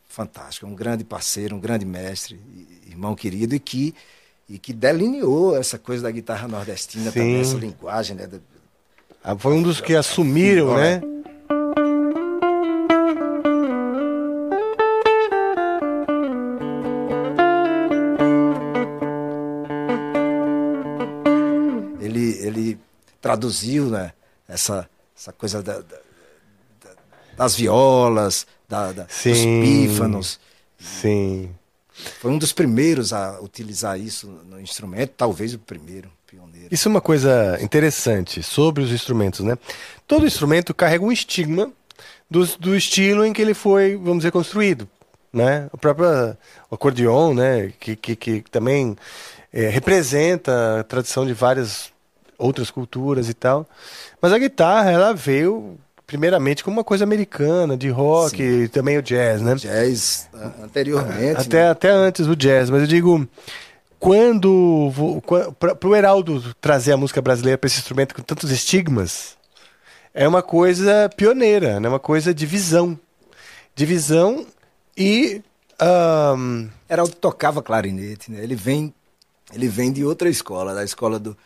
[0.07, 2.39] fantástico, é um grande parceiro, um grande mestre,
[2.87, 3.93] irmão querido, e que,
[4.47, 7.19] e que delineou essa coisa da guitarra nordestina Sim.
[7.19, 8.29] também, essa linguagem, né?
[9.21, 11.01] Ah, foi um dos que assumiram, né?
[23.31, 24.11] Traduziu né,
[24.47, 25.97] essa, essa coisa da, da,
[27.37, 29.31] das violas, da, da, Sim.
[29.31, 30.39] dos pífanos.
[30.77, 31.49] Sim.
[32.19, 36.67] Foi um dos primeiros a utilizar isso no instrumento, talvez o primeiro pioneiro.
[36.69, 39.57] Isso é uma coisa interessante sobre os instrumentos, né?
[40.05, 41.71] Todo instrumento carrega um estigma
[42.29, 44.89] do, do estilo em que ele foi, vamos dizer, construído,
[45.31, 45.69] né?
[45.71, 46.35] O próprio
[46.69, 47.71] acordeon, né?
[47.79, 48.97] Que, que, que também
[49.53, 51.91] é, representa a tradição de várias
[52.41, 53.67] outras culturas e tal.
[54.21, 58.63] Mas a guitarra, ela veio primeiramente como uma coisa americana, de rock, Sim.
[58.63, 59.55] e também o jazz, né?
[59.55, 60.27] Jazz
[60.61, 61.39] anteriormente.
[61.39, 61.69] Até, né?
[61.69, 63.25] até antes do jazz, mas eu digo,
[63.97, 64.91] quando
[65.57, 69.37] para o Heraldo trazer a música brasileira para esse instrumento com tantos estigmas,
[70.13, 71.87] é uma coisa pioneira, né?
[71.87, 72.99] Uma coisa de visão,
[73.73, 74.45] de visão
[74.97, 75.41] e
[75.81, 76.69] um...
[76.89, 78.43] Heraldo tocava clarinete, né?
[78.43, 78.93] Ele vem,
[79.53, 81.37] ele vem de outra escola, da escola do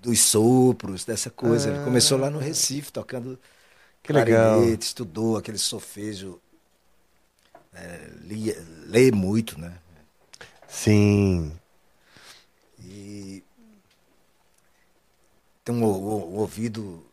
[0.00, 1.70] dos sopros, dessa coisa.
[1.70, 1.74] Ah.
[1.74, 3.38] Ele começou lá no Recife, tocando
[4.02, 4.64] que legal.
[4.64, 6.40] estudou aquele solfejo.
[7.72, 9.78] É, lia, lê muito, né?
[10.68, 11.52] Sim.
[12.78, 13.44] E
[15.64, 17.06] tem um, um, um ouvido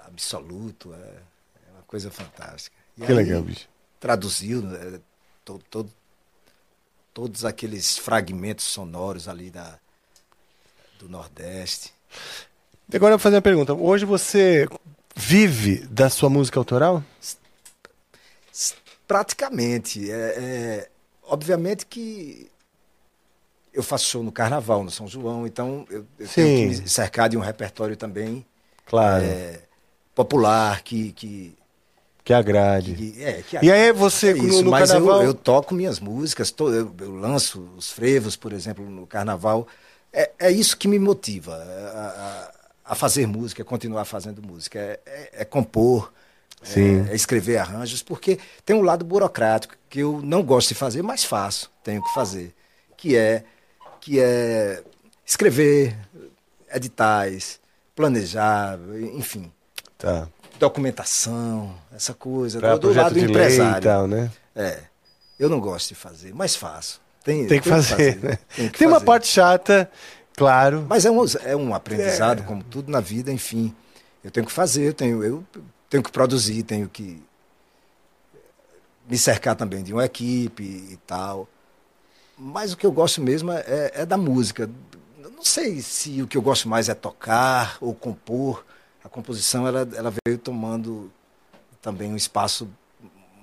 [0.00, 2.76] absoluto, é, é, uma coisa fantástica.
[2.96, 3.68] E que aí, legal, bicho.
[4.00, 5.00] Traduziu né,
[5.44, 5.92] todo, todo,
[7.12, 9.78] todos aqueles fragmentos sonoros ali da,
[10.98, 11.92] do Nordeste.
[12.92, 13.74] Agora eu vou fazer uma pergunta.
[13.74, 14.68] Hoje você
[15.14, 17.02] vive da sua música autoral?
[19.06, 20.10] Praticamente.
[20.10, 20.88] É, é,
[21.22, 22.50] obviamente que
[23.72, 27.28] eu faço show no Carnaval, no São João, então eu, eu tenho que me cercar
[27.28, 28.46] de um repertório também
[28.86, 29.24] claro.
[29.24, 29.60] É,
[30.14, 31.56] popular, que, que
[32.24, 32.94] que agrade.
[32.94, 33.66] Que, é, que agrade.
[33.66, 35.20] E aí você é isso, no, no mas carnaval...
[35.20, 39.68] eu, eu, toco minhas músicas, tô, eu, eu, lanço os frevos, por exemplo, no carnaval
[40.14, 42.52] é, é isso que me motiva a,
[42.84, 44.78] a, fazer música, a continuar fazendo música.
[44.78, 46.12] É, é, é compor,
[46.62, 51.02] é, é, escrever arranjos, porque tem um lado burocrático que eu não gosto de fazer,
[51.02, 52.54] mas faço, tenho que fazer,
[52.96, 53.44] que é,
[54.00, 54.82] que é
[55.26, 55.96] escrever
[56.72, 57.60] editais,
[57.94, 58.78] planejar,
[59.14, 59.52] enfim.
[59.98, 60.28] Tá.
[60.58, 63.82] Documentação, essa coisa, pra do, do lado do empresário.
[63.82, 64.30] Tal, né?
[64.54, 64.80] É.
[65.38, 67.00] Eu não gosto de fazer, mas faço.
[67.24, 68.16] Tem, tem que fazer.
[68.22, 68.38] Né?
[68.54, 68.86] Tem, que tem fazer.
[68.86, 69.90] uma parte chata,
[70.36, 70.84] claro.
[70.86, 72.44] Mas é um, é um aprendizado, é.
[72.44, 73.74] como tudo na vida, enfim.
[74.22, 75.44] Eu tenho que fazer, eu tenho, eu
[75.88, 77.22] tenho que produzir, tenho que
[79.08, 81.48] me cercar também de uma equipe e tal.
[82.36, 84.68] Mas o que eu gosto mesmo é, é da música.
[85.18, 88.64] não sei se o que eu gosto mais é tocar ou compor.
[89.02, 91.12] A composição ela, ela veio tomando
[91.80, 92.68] também um espaço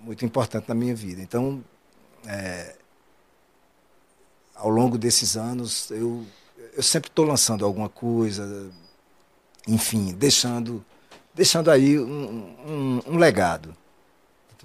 [0.03, 1.21] muito importante na minha vida.
[1.21, 1.63] Então,
[2.25, 2.75] é,
[4.61, 6.23] ao longo desses anos, eu,
[6.77, 8.69] eu sempre estou lançando alguma coisa,
[9.67, 10.85] enfim, deixando,
[11.33, 13.75] deixando aí um, um, um legado.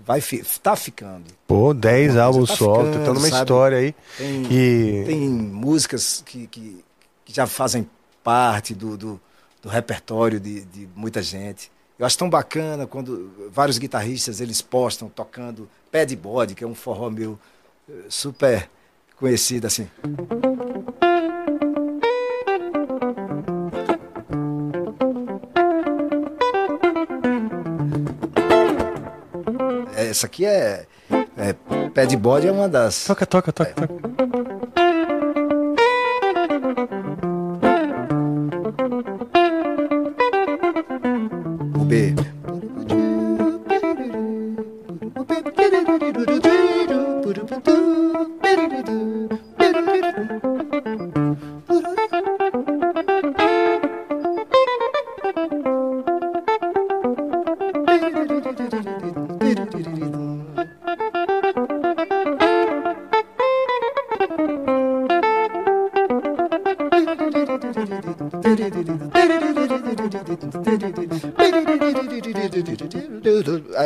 [0.04, 0.22] Vai
[0.62, 1.24] tá ficando.
[1.46, 3.94] Pô, 10 álbuns tá só, tá numa história aí.
[4.18, 5.04] Tem, e...
[5.06, 6.84] tem músicas que, que,
[7.24, 7.88] que, já fazem
[8.22, 9.20] parte do, do,
[9.62, 11.72] do repertório de, de muita gente.
[11.98, 16.66] Eu acho tão bacana quando vários guitarristas eles postam tocando Pé de Bode, que é
[16.66, 17.38] um forró meu
[17.88, 18.68] eh, super
[19.16, 19.88] conhecida assim.
[29.94, 30.86] Essa aqui é,
[31.36, 31.54] é
[31.92, 33.04] pé de bode é uma das.
[33.04, 33.74] Toca, toca, toca, é.
[33.74, 34.55] toca.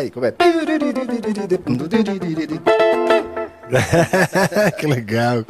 [0.01, 0.33] Aí, como é?
[4.79, 5.45] que legal.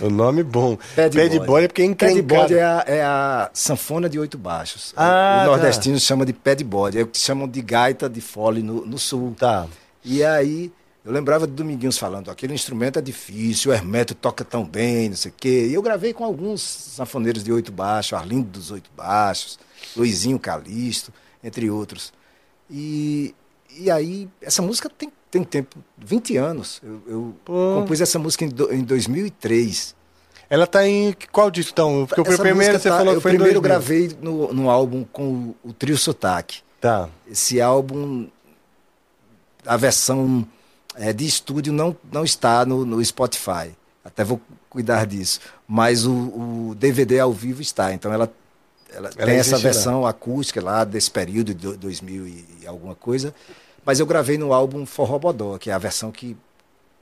[0.00, 0.78] O nome bom.
[0.96, 1.66] Pé de, Pé de bode.
[1.66, 4.94] é porque é Pé de bode é a, é a sanfona de oito baixos.
[4.96, 5.50] Ah, o tá.
[5.56, 6.98] nordestino chama de pé de bode.
[6.98, 9.36] É o que chamam de gaita de fole no, no sul.
[9.38, 9.66] Tá.
[10.02, 10.72] E aí,
[11.04, 15.16] eu lembrava de Dominguinhos falando, aquele instrumento é difícil, o Hermeto toca tão bem, não
[15.16, 15.66] sei o quê.
[15.68, 19.58] E eu gravei com alguns sanfoneiros de oito baixos, Arlindo dos oito baixos,
[19.96, 21.12] Luizinho Calisto,
[21.42, 22.12] entre outros.
[22.70, 23.34] E,
[23.76, 26.80] e aí, essa música tem tem tempo, 20 anos.
[26.82, 29.94] Eu, eu compus essa música em, do, em 2003.
[30.50, 32.06] Ela tá em qual disco então?
[32.06, 35.54] Porque essa o primeiro você tá, falou que foi primeiro gravei no, no álbum com
[35.62, 36.60] o, o Trio Sotaque.
[36.80, 37.08] Tá.
[37.30, 38.28] Esse álbum,
[39.66, 40.46] a versão
[40.94, 43.76] é, de estúdio não, não está no, no Spotify.
[44.02, 45.40] Até vou cuidar disso.
[45.66, 47.92] Mas o, o DVD ao vivo está.
[47.92, 48.32] Então ela,
[48.90, 50.10] ela, ela tem essa versão lá.
[50.10, 53.34] acústica lá desse período de 2000 e alguma coisa.
[53.84, 56.36] Mas eu gravei no álbum Forró Bodó, que é a versão que,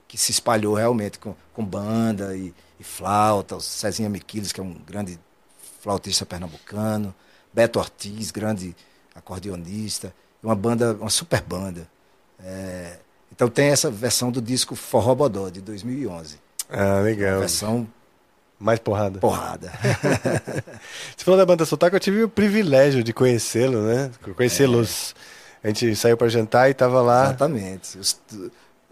[0.07, 4.63] que se espalhou realmente com, com banda e, e flauta, o Cezinha Miquiles, que é
[4.63, 5.19] um grande
[5.81, 7.13] flautista pernambucano,
[7.53, 8.75] Beto Ortiz, grande
[9.15, 11.87] acordeonista, uma banda, uma super banda.
[12.39, 12.97] É,
[13.31, 16.39] então tem essa versão do disco Forró Bodó, de 2011.
[16.69, 17.33] Ah, legal.
[17.33, 17.87] Uma versão
[18.59, 19.19] mais porrada.
[19.19, 19.71] Porrada.
[21.15, 24.11] Você falou da banda Sotaque, eu tive o privilégio de conhecê-lo, né?
[24.35, 25.15] Conhecê-los.
[25.63, 25.67] É.
[25.67, 27.25] A gente saiu para jantar e estava lá.
[27.25, 27.97] Exatamente.
[27.97, 28.19] Os,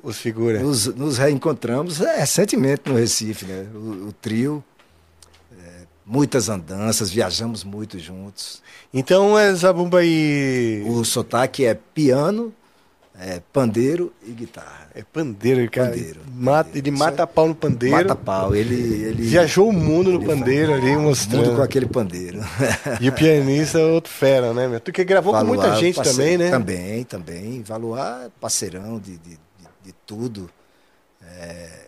[0.03, 0.61] os figuras.
[0.61, 3.65] Nos, nos, reencontramos recentemente no Recife, né?
[3.73, 4.63] O, o trio.
[5.59, 8.61] É, muitas andanças, viajamos muito juntos.
[8.93, 10.83] Então é Zabumba e.
[10.87, 12.53] O sotaque é piano,
[13.19, 14.89] é, pandeiro e guitarra.
[14.93, 15.89] É pandeiro, cara.
[15.89, 16.87] Pandeiro, mata, pandeiro.
[16.87, 17.95] Ele mata pau no pandeiro.
[17.95, 18.55] Mata pau.
[18.55, 21.45] Ele, ele viajou o mundo no pandeiro ali, mostrando.
[21.45, 22.39] Mundo com aquele pandeiro.
[22.99, 24.79] E o pianista é outro fera, né, meu?
[24.79, 26.49] Tu que gravou Valuar, com muita gente também, né?
[26.49, 27.61] Também, também.
[27.61, 29.37] Valuar, parceirão de, de, de,
[29.85, 30.49] de tudo.
[31.39, 31.87] É,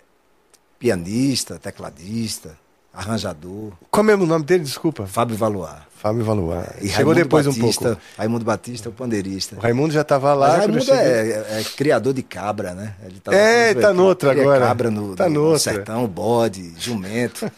[0.79, 2.57] pianista, tecladista
[2.97, 3.73] arranjador.
[3.91, 5.05] Como é o nome dele, desculpa?
[5.05, 5.86] Fábio Valuar.
[6.07, 6.75] Fábio Valuar.
[6.81, 8.01] E Chegou Raimundo depois Batista, um pouco.
[8.17, 9.55] Raimundo Batista, o pandeirista.
[9.57, 10.49] O Raimundo já estava lá.
[10.49, 12.93] Mas Raimundo é, é, criador de cabra, né?
[13.03, 14.65] Ele tá é, tá noutra agora.
[14.65, 17.51] cabra no, tá no, no sertão, bode, jumento.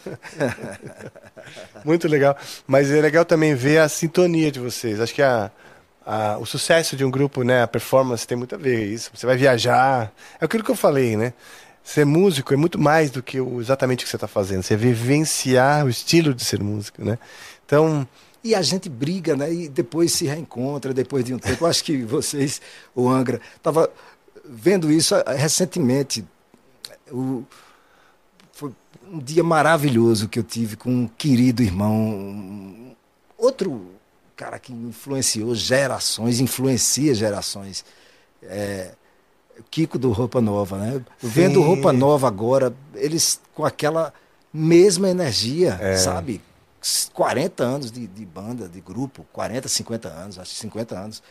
[1.84, 2.36] Muito legal.
[2.66, 5.00] Mas é legal também ver a sintonia de vocês.
[5.00, 5.50] Acho que a,
[6.04, 9.10] a, o sucesso de um grupo, né, a performance tem muito a ver isso.
[9.14, 10.12] Você vai viajar.
[10.40, 11.32] É aquilo que eu falei, né?
[11.82, 14.62] ser músico é muito mais do que o, exatamente o que você está fazendo.
[14.62, 17.16] Você vivenciar o estilo de ser músico, né?
[17.64, 18.06] Então...
[18.42, 19.52] E a gente briga, né?
[19.52, 21.64] E depois se reencontra, depois de um tempo.
[21.64, 22.60] Eu acho que vocês,
[22.94, 23.90] o Angra, estava
[24.44, 26.24] vendo isso ah, recentemente.
[27.10, 27.44] O,
[28.52, 28.72] foi
[29.10, 32.96] um dia maravilhoso que eu tive com um querido irmão,
[33.36, 33.90] outro
[34.34, 37.84] cara que influenciou gerações, influencia gerações.
[38.42, 38.92] É,
[39.70, 41.04] Kiko do Roupa Nova, né?
[41.20, 41.28] Sim.
[41.28, 44.14] Vendo Roupa Nova agora, eles com aquela
[44.52, 45.96] mesma energia, é.
[45.96, 46.40] sabe?
[47.12, 51.22] 40 anos de, de, banda, de grupo, 40, 50 anos, acho que 50 anos.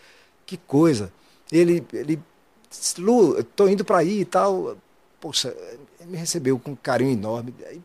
[0.45, 1.11] Que coisa.
[1.51, 2.21] Ele, ele
[2.97, 4.77] Lu, tô indo para aí e tal.
[5.19, 5.53] Poxa,
[5.99, 7.53] ele me recebeu com um carinho enorme.
[7.67, 7.81] Ele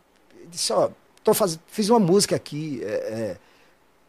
[0.51, 0.91] disse, ó,
[1.23, 1.59] tô faz...
[1.67, 3.37] fiz uma música aqui, é, é,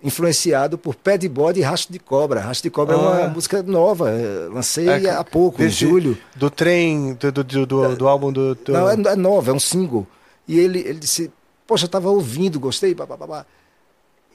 [0.03, 2.41] influenciado por Pé de Bode e Rastro de Cobra.
[2.41, 2.99] Rastro de Cobra ah.
[2.99, 3.29] é uma ah.
[3.29, 6.17] música nova, é, lancei é, há pouco, em julho.
[6.35, 8.71] Do trem, do, do, do, do álbum do, do...
[8.71, 10.05] Não, é, é, nova, é um single.
[10.47, 11.31] E ele, ele disse,
[11.67, 13.45] poxa, eu estava ouvindo, gostei, babá.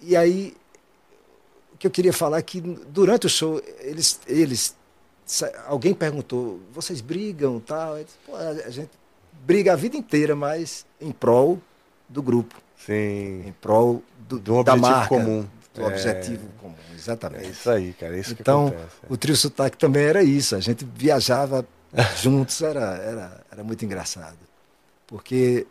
[0.02, 0.56] E aí,
[1.74, 4.74] o que eu queria falar é que durante o show, eles, eles
[5.66, 7.96] alguém perguntou, vocês brigam tal?
[8.02, 8.16] Disse,
[8.64, 8.90] a gente
[9.44, 11.58] briga a vida inteira, mas em prol
[12.08, 12.54] do grupo.
[12.84, 13.44] Sim.
[13.46, 15.46] Em prol do, um objetivo marca, comum.
[15.74, 15.86] Do é...
[15.86, 17.46] objetivo comum, exatamente.
[17.46, 18.16] É isso aí, cara.
[18.16, 18.96] É isso então, que acontece.
[19.08, 20.56] o Trio Sotaque também era isso.
[20.56, 21.66] A gente viajava
[22.20, 24.38] juntos, era, era, era muito engraçado.
[25.06, 25.66] Porque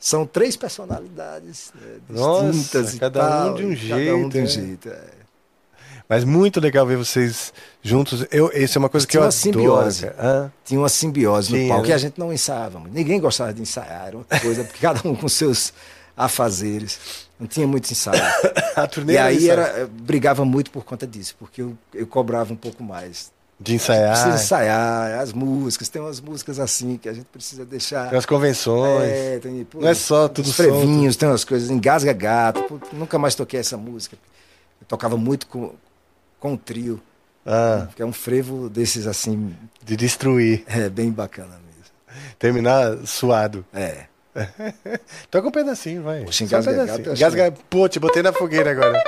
[0.00, 4.16] são três personalidades né, distintas Nossa, e cada tal, um de um cada jeito.
[4.16, 4.46] Um de um é.
[4.46, 5.20] jeito é.
[6.08, 8.26] Mas muito legal ver vocês juntos.
[8.32, 9.40] Eu, isso é uma coisa que eu uma adoro.
[9.40, 10.10] Simbiose.
[10.64, 11.86] Tinha uma simbiose no palco né?
[11.86, 12.82] que a gente não ensaiava.
[12.90, 14.08] Ninguém gostava de ensaiar.
[14.08, 15.72] Era uma coisa, porque cada um com seus
[16.16, 17.28] afazeres.
[17.38, 18.20] Não tinha muito ensaio.
[19.06, 23.30] e aí era, brigava muito por conta disso, porque eu, eu cobrava um pouco mais.
[23.62, 24.12] De ensaiar.
[24.12, 28.08] Precisa ensaiar, as músicas, tem umas músicas assim que a gente precisa deixar.
[28.08, 29.10] Tem as convenções.
[29.10, 32.62] É, tem, pô, não é só tudo Os frevinhos, tem umas coisas, engasga gato.
[32.62, 34.16] Pô, nunca mais toquei essa música.
[34.80, 35.74] Eu tocava muito com,
[36.38, 36.98] com o trio.
[37.44, 37.86] Ah.
[37.94, 39.54] Que é um frevo desses assim.
[39.84, 40.64] De destruir.
[40.66, 41.92] É, bem bacana mesmo.
[42.38, 43.62] Terminar suado.
[43.74, 44.04] É.
[45.30, 46.24] Toca um pedacinho, vai.
[46.24, 47.12] Poxa, engasga um pedacinho.
[47.14, 47.54] Engasga...
[47.68, 49.02] Pô, te botei na fogueira agora.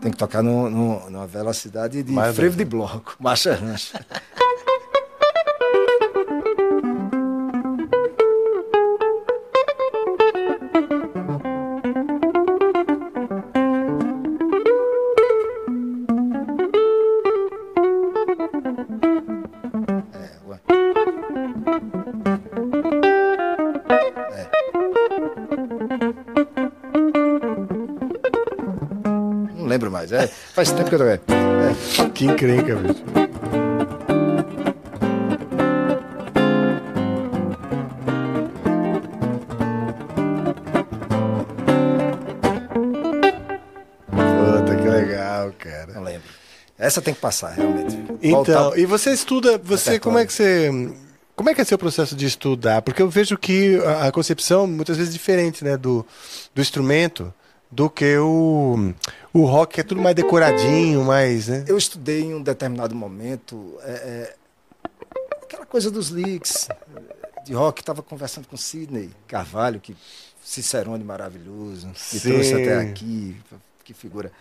[0.00, 4.04] Tem que tocar no, no, numa velocidade de Mais frevo de bloco, marcha rancha.
[30.10, 30.12] Mais.
[30.12, 31.04] É, faz tempo que eu tô.
[31.04, 31.20] É.
[32.14, 33.04] Que encrenca, bicho.
[44.10, 45.92] Puta, que legal, cara.
[45.94, 46.28] Não lembro.
[46.78, 47.98] Essa tem que passar, realmente.
[48.22, 50.70] Então, e você estuda, você, como é que você...
[51.36, 52.82] Como é que é seu processo de estudar?
[52.82, 56.04] Porque eu vejo que a concepção muitas vezes é diferente, né, do,
[56.54, 57.32] do instrumento
[57.70, 58.92] do que o,
[59.32, 61.48] o rock, é tudo mais decoradinho, mais.
[61.48, 61.64] Né?
[61.68, 64.36] Eu estudei em um determinado momento é, é,
[65.42, 66.68] aquela coisa dos leaks
[67.44, 67.80] de rock.
[67.80, 69.96] Estava conversando com Sidney Carvalho, que
[70.42, 72.18] Cicerone maravilhoso, me Sim.
[72.20, 73.36] trouxe até aqui,
[73.84, 74.32] que figura.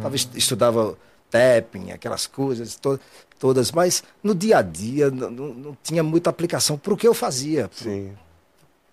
[0.00, 0.96] Tava, estudava
[1.30, 2.98] tapping, aquelas coisas to,
[3.38, 7.12] todas, mas no dia a dia não, não tinha muita aplicação para o que eu
[7.12, 7.68] fazia.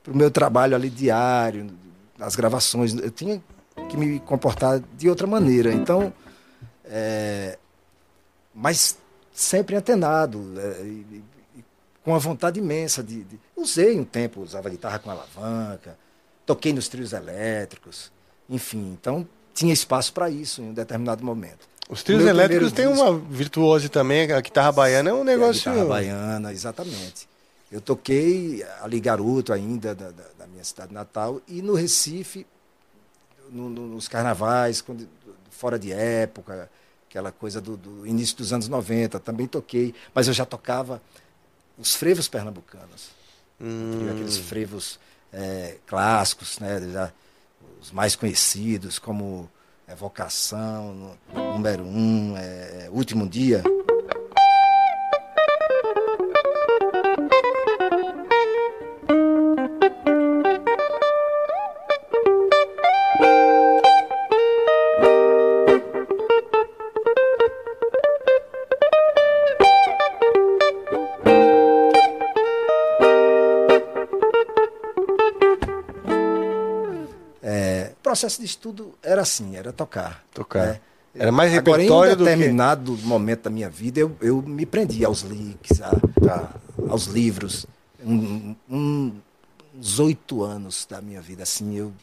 [0.04, 1.72] Para o meu trabalho ali diário,
[2.18, 2.94] nas gravações.
[2.94, 3.42] Eu tinha
[3.90, 5.72] que me comportar de outra maneira.
[5.74, 6.14] Então,
[6.86, 7.58] é,
[8.54, 8.98] mas
[9.34, 11.24] sempre antenado, é, e,
[11.56, 11.64] e,
[12.04, 15.98] com uma vontade imensa de, de, Usei um tempo, usava guitarra com alavanca,
[16.46, 18.12] toquei nos trios elétricos,
[18.50, 18.92] enfim.
[19.00, 21.68] Então, tinha espaço para isso em um determinado momento.
[21.90, 25.72] Os trios Meu elétricos têm uma virtuose também, a guitarra baiana é um negócio.
[25.72, 27.28] A guitarra baiana, exatamente.
[27.72, 32.46] Eu toquei ali garoto ainda da, da, da minha cidade natal e no Recife
[33.52, 35.08] no, no, nos carnavais, quando,
[35.50, 36.70] fora de época,
[37.10, 41.02] aquela coisa do, do, início dos anos 90, também toquei, mas eu já tocava
[41.78, 43.10] os frevos pernambucanos.
[43.60, 44.10] Hum.
[44.12, 45.00] Aqueles frevos
[45.32, 47.12] é, clássicos, né, já,
[47.82, 49.50] os mais conhecidos, como
[49.88, 53.64] Evocação, Número Um, é, Último Dia.
[78.16, 80.24] Processo de estudo era assim, era tocar.
[80.34, 80.68] Tocar.
[80.68, 80.82] Né?
[81.14, 83.06] Era mais repertório Agora, em determinado que...
[83.06, 85.90] momento da minha vida, eu, eu me prendi aos links, a,
[86.32, 87.66] a, aos livros.
[88.02, 89.16] Um, um,
[89.74, 91.94] uns oito anos da minha vida, assim, eu,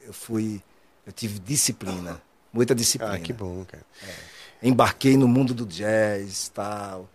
[0.00, 0.62] eu fui...
[1.06, 2.20] Eu tive disciplina,
[2.52, 3.14] muita disciplina.
[3.14, 3.84] Ah, que bom, cara.
[4.02, 4.68] É.
[4.68, 7.08] Embarquei no mundo do jazz, tal,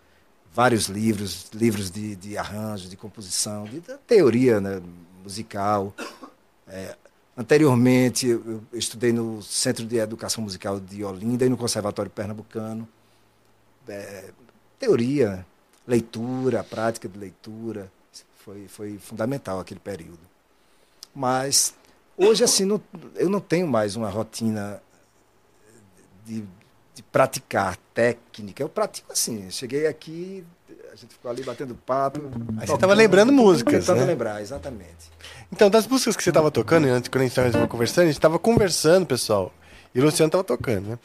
[0.51, 4.81] vários livros, livros de, de arranjo, de composição, de, de teoria né,
[5.23, 5.93] musical.
[6.67, 6.95] É,
[7.35, 12.87] Anteriormente, eu, estudei no Centro de Educação Musical de Olinda e no Conservatório Pernambucano.
[13.87, 14.31] É,
[14.77, 15.45] teoria,
[15.87, 17.91] leitura, prática de leitura,
[18.37, 20.19] foi, foi fundamental aquele período.
[21.13, 21.73] Mas
[22.15, 22.81] hoje, assim, não,
[23.15, 24.81] eu não tenho mais uma rotina
[26.25, 26.43] de,
[26.93, 28.61] de praticar técnica.
[28.61, 30.45] Eu pratico assim, cheguei aqui,
[30.93, 32.21] a gente ficou ali batendo papo.
[32.59, 33.79] Aí você estava lembrando músicas.
[33.79, 34.05] Tentando né?
[34.05, 35.11] lembrar, exatamente.
[35.51, 38.15] Então, das músicas que você estava tocando, antes quando a gente estava conversando, a gente
[38.15, 39.51] estava conversando, pessoal.
[39.93, 40.99] E o Luciano estava tocando, né?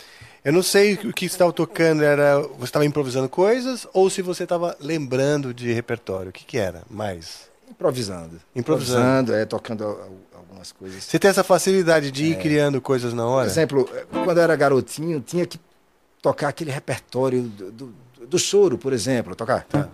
[0.44, 4.20] Eu não sei o que você estava tocando, era você estava improvisando coisas ou se
[4.20, 6.28] você estava lembrando de repertório.
[6.28, 7.48] O que, que era mais?
[7.70, 8.40] Improvisando.
[8.54, 9.84] Improvisando, Improvisando é, tocando
[10.34, 11.04] algumas coisas.
[11.04, 12.36] Você tem essa facilidade de ir é.
[12.36, 13.46] criando coisas na hora?
[13.46, 13.90] Por exemplo,
[14.24, 15.58] quando eu era garotinho, tinha que
[16.22, 17.94] tocar aquele repertório do, do
[18.26, 19.34] do choro, por exemplo.
[19.34, 19.64] Tocar.
[19.64, 19.88] Tá.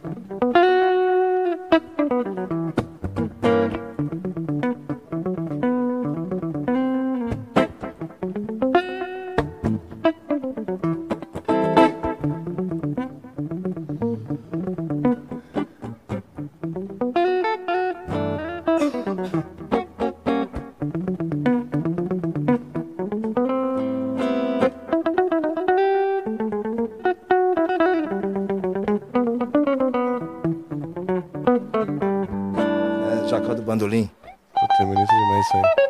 [33.41, 34.11] Bandolim.
[34.55, 35.85] Puta, é bonito demais isso aí.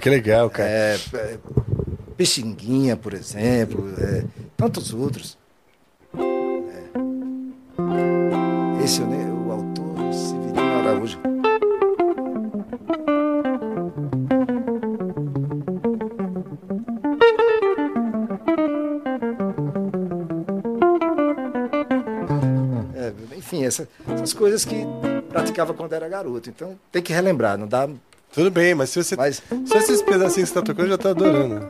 [0.00, 0.68] que legal, cara.
[0.68, 1.38] É, é,
[2.16, 4.24] Pixinguinha, por exemplo, é,
[4.56, 5.38] tantos outros.
[24.20, 24.76] Essas coisas que
[25.30, 26.50] praticava quando era garoto.
[26.50, 27.88] Então tem que relembrar, não dá.
[28.32, 29.16] Tudo bem, mas se você.
[29.16, 29.42] Mas...
[29.66, 31.68] Se esses pedacinhos que você tá tocando, eu já tô adorando.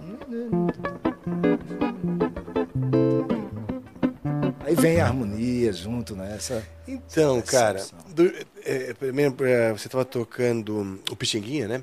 [4.67, 6.35] Aí vem a harmonia junto, né?
[6.37, 7.85] Essa, então, essa cara,
[8.15, 8.27] do,
[8.65, 11.83] é, é, você estava tocando o Pixinguinha, né?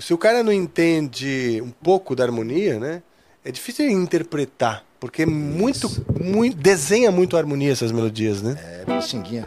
[0.00, 3.02] Se o cara não entende um pouco da harmonia, né?
[3.44, 5.88] É difícil interpretar, porque muito,
[6.20, 8.56] muito desenha muito a harmonia essas melodias, né?
[8.58, 9.44] É, Pixinguinha.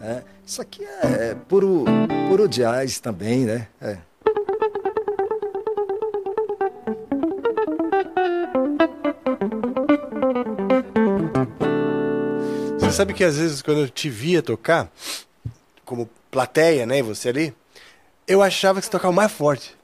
[0.00, 1.84] É, isso aqui é, é puro,
[2.28, 3.68] puro jazz também, né?
[3.80, 3.98] É.
[12.78, 14.90] Você sabe que às vezes quando eu te via tocar,
[15.84, 17.54] como plateia, né, você ali,
[18.26, 19.75] eu achava que você tocava mais forte.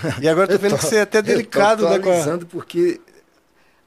[0.20, 2.38] E agora eu tô vendo que você é até delicado, eu tô né?
[2.38, 3.00] Com porque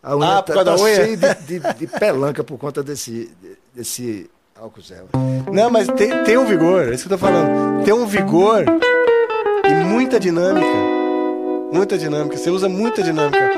[0.01, 3.29] a unha ah, tá, tá cheia de, de, de, pelanca por conta desse,
[3.75, 5.09] desse álcool gel.
[5.51, 7.83] Não, mas tem, tem um vigor, é isso que eu tô falando.
[7.83, 8.63] Tem um vigor
[9.65, 10.67] e muita dinâmica.
[11.71, 12.37] Muita dinâmica.
[12.37, 13.51] Você usa muita dinâmica.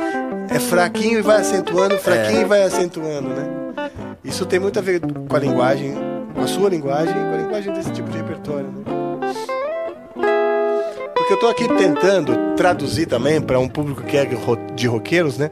[0.50, 2.42] É fraquinho e vai acentuando, fraquinho é.
[2.42, 3.48] e vai acentuando, né?
[4.24, 5.96] Isso tem muito a ver com a linguagem,
[6.34, 9.01] com a sua linguagem e com a linguagem desse tipo de repertório, né?
[11.32, 14.26] Porque eu tô aqui tentando traduzir também para um público que é
[14.76, 15.50] de roqueiros, né?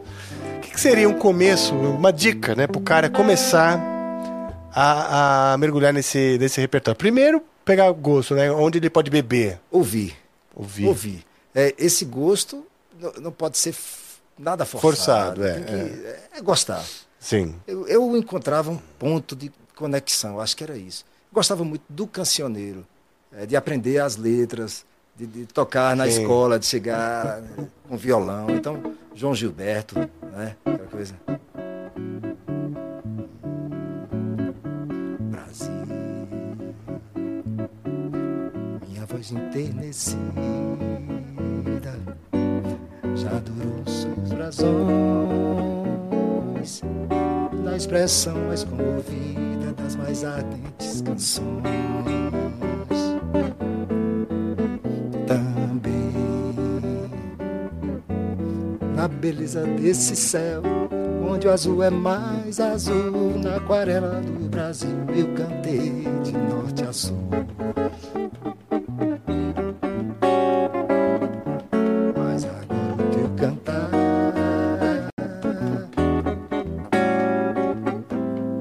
[0.62, 3.80] que seria um começo, uma dica, né, para o cara começar
[4.74, 6.98] a, a, mergulhar nesse, nesse repertório?
[6.98, 8.52] Primeiro, pegar gosto, né?
[8.52, 9.58] Onde ele pode beber?
[9.72, 10.18] Ouvir.
[10.54, 10.86] Ouvir.
[10.86, 11.26] Ouvir.
[11.56, 12.66] É, esse gosto
[13.00, 13.74] não, não pode ser
[14.38, 15.42] nada forçado.
[15.42, 16.20] Forçado, é, que, é.
[16.40, 16.84] é, gostar.
[17.18, 17.56] Sim.
[17.66, 21.06] Eu, eu encontrava um ponto de conexão, acho que era isso.
[21.32, 22.86] Gostava muito do cancioneiro,
[23.32, 24.84] é, de aprender as letras,
[25.20, 26.22] de, de tocar na Sim.
[26.22, 27.42] escola, de chegar
[27.88, 28.50] com violão.
[28.52, 30.56] Então, João Gilberto, né?
[30.64, 31.14] Aquela coisa.
[35.20, 35.72] Brasil,
[38.88, 40.20] minha voz enternecida
[43.16, 44.80] já durou seus brasões
[47.62, 52.49] na expressão mais comovida das mais ardentes canções.
[59.20, 60.62] Beleza desse céu,
[61.30, 66.94] onde o azul é mais azul, na aquarela do Brasil eu cantei de norte a
[66.94, 67.18] sul.
[72.18, 73.90] Mas agora o teu cantar,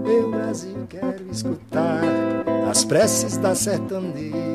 [0.05, 2.03] meu Brasil quero escutar
[2.69, 4.48] as preces da sertaneja,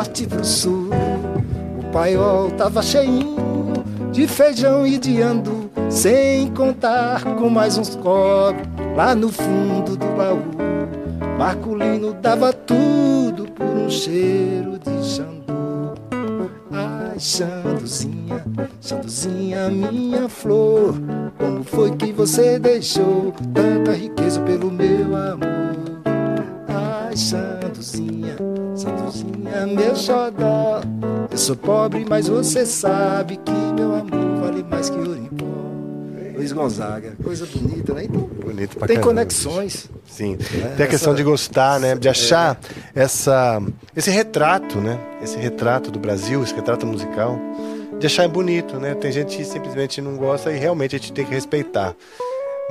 [0.00, 0.88] norte pro sul.
[1.78, 3.36] O paiol tava cheinho
[4.10, 10.06] de feijão e de andu, sem contar com mais uns cobres lá no fundo do
[10.16, 10.42] baú.
[11.38, 15.94] Marculino dava tudo por um cheiro de xandu.
[16.72, 18.42] Ai, Xanduzinha,
[18.80, 20.94] Xanduzinha, minha flor.
[21.38, 23.19] Como foi que você deixou
[31.50, 35.44] sou pobre, mas você sabe que meu amor vale mais que ouro em pó.
[36.36, 37.14] Luiz Gonzaga.
[37.22, 38.04] Coisa bonita, né?
[38.04, 39.90] Então, Bonito pra tem caramba, conexões.
[40.06, 40.38] Sim.
[40.54, 41.94] É, Tem a questão essa- de gostar, né?
[41.96, 42.58] De achar
[42.94, 43.60] essa,
[43.96, 44.98] esse retrato, né?
[45.22, 47.38] Esse retrato do Brasil, esse retrato musical.
[47.98, 48.94] De achar bonito, né?
[48.94, 51.94] Tem gente que simplesmente não gosta e realmente a gente tem que respeitar.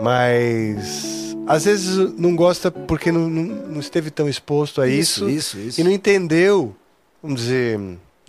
[0.02, 5.58] Mas às vezes não gosta porque não, não, não esteve tão exposto a isso, Isso,
[5.58, 5.82] isso, isso.
[5.82, 6.74] e não entendeu,
[7.22, 7.80] vamos dizer,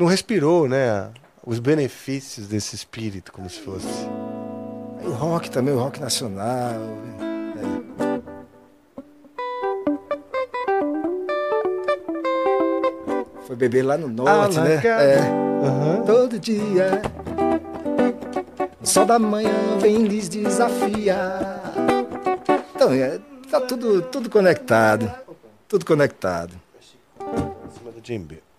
[0.01, 1.11] não respirou, né?
[1.45, 3.87] Os benefícios desse espírito, como se fosse.
[5.05, 6.47] O rock também, o rock nacional.
[6.47, 7.81] é.
[13.47, 14.73] Foi beber lá no norte, né?
[14.73, 15.03] Alacado.
[15.03, 15.19] É.
[15.19, 16.05] Aham.
[16.07, 17.03] Todo dia.
[18.81, 21.61] O sol da manhã vem lhes desafiar.
[22.75, 23.19] Então, é,
[23.51, 25.13] tá tudo, tudo conectado.
[25.69, 26.55] Tudo conectado.
[27.21, 28.50] Em cima do Jimby.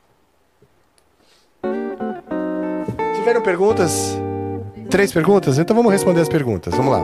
[3.31, 4.17] Tiveram perguntas?
[4.89, 5.57] Três perguntas?
[5.57, 6.75] Então vamos responder as perguntas.
[6.75, 6.99] Vamos lá.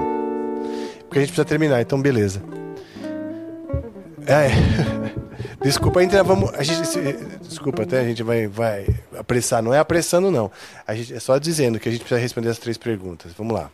[1.04, 2.44] Porque a gente precisa terminar, então beleza.
[4.26, 4.50] É.
[5.64, 6.54] Desculpa, ainda vamos.
[6.56, 6.82] A gente,
[7.42, 9.64] desculpa, até a gente vai, vai apressar.
[9.64, 10.52] Não é apressando, não.
[10.86, 13.32] A gente, é só dizendo que a gente precisa responder as três perguntas.
[13.32, 13.72] Vamos lá.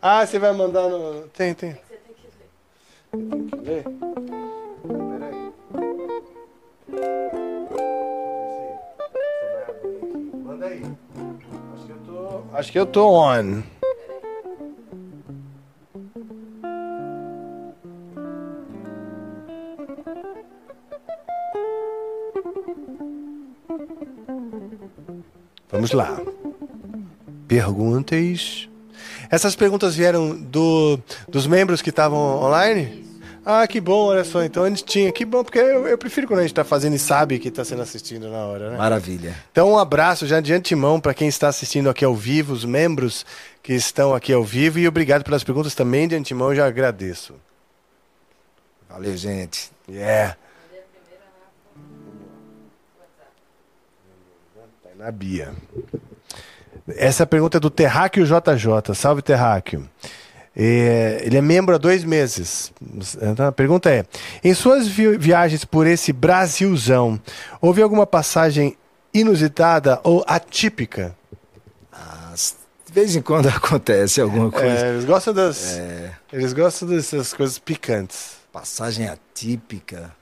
[0.00, 1.28] Ah, você vai mandar no.
[1.36, 1.76] Tem, tem.
[3.10, 3.84] Tem que ler?
[6.88, 7.41] Peraí.
[10.52, 10.82] Manda aí.
[11.72, 12.42] Acho que eu tô.
[12.52, 13.62] Acho que eu tô on.
[25.70, 26.20] Vamos lá.
[27.48, 28.68] Perguntas.
[29.30, 30.98] Essas perguntas vieram do,
[31.28, 33.11] dos membros que estavam online?
[33.44, 34.42] Ah, que bom, olha só.
[34.44, 35.10] Então a gente tinha.
[35.10, 37.64] Que bom, porque eu, eu prefiro quando a gente está fazendo e sabe que está
[37.64, 38.76] sendo assistido na hora, né?
[38.76, 39.34] Maravilha.
[39.50, 43.26] Então, um abraço já de antemão para quem está assistindo aqui ao vivo, os membros
[43.62, 47.34] que estão aqui ao vivo, e obrigado pelas perguntas também de antemão, eu já agradeço.
[48.88, 49.70] Valeu, gente.
[49.88, 50.36] Yeah.
[54.96, 55.52] Na Bia.
[56.88, 58.94] Essa pergunta é do Terráqueo JJ.
[58.94, 59.88] Salve, Terráqueo.
[60.54, 62.72] É, ele é membro há dois meses.
[63.22, 64.04] Então, a pergunta é:
[64.44, 67.18] em suas vi- viagens por esse Brasilzão,
[67.60, 68.76] houve alguma passagem
[69.14, 71.16] inusitada ou atípica?
[71.90, 74.66] Mas, de vez em quando acontece alguma coisa.
[74.86, 75.76] É, eles gostam das.
[75.78, 78.32] É, Eles gostam dessas coisas picantes.
[78.52, 80.12] passagem atípica.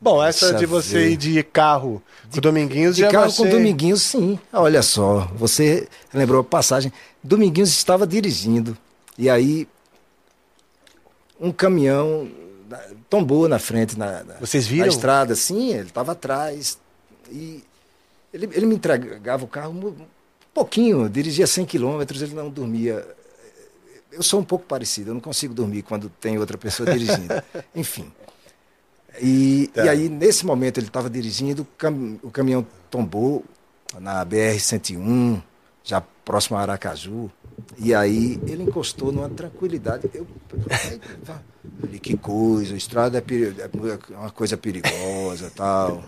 [0.00, 1.10] Bom, essa Deixa de você ver.
[1.10, 2.02] ir de carro
[2.32, 4.36] com Dominguinhos De já carro com Dominguinhos, sim.
[4.52, 6.92] Olha só, você lembrou a passagem.
[7.22, 8.76] Dominguinhos estava dirigindo.
[9.18, 9.68] E aí,
[11.40, 12.28] um caminhão
[12.68, 12.80] na-
[13.10, 14.88] tombou na frente, na, na- Vocês na viram?
[14.88, 15.34] estrada.
[15.34, 16.78] Sim, ele estava atrás.
[17.30, 17.62] E
[18.32, 20.06] ele, ele me entregava o carro um
[20.54, 23.06] pouquinho, dirigia 100 quilômetros, ele não dormia.
[24.10, 27.32] Eu sou um pouco parecido, eu não consigo dormir quando tem outra pessoa dirigindo.
[27.74, 28.12] Enfim.
[29.20, 29.84] E, Tá.
[29.84, 33.44] e aí, nesse momento, ele estava dirigindo, o, cam- o caminhão tombou
[34.00, 35.42] na BR-101,
[35.84, 37.30] já próximo a Aracaju.
[37.78, 40.08] E aí ele encostou numa tranquilidade.
[40.14, 40.26] Eu,
[41.80, 46.02] falei, que coisa, a estrada é, peri- é uma coisa perigosa tal.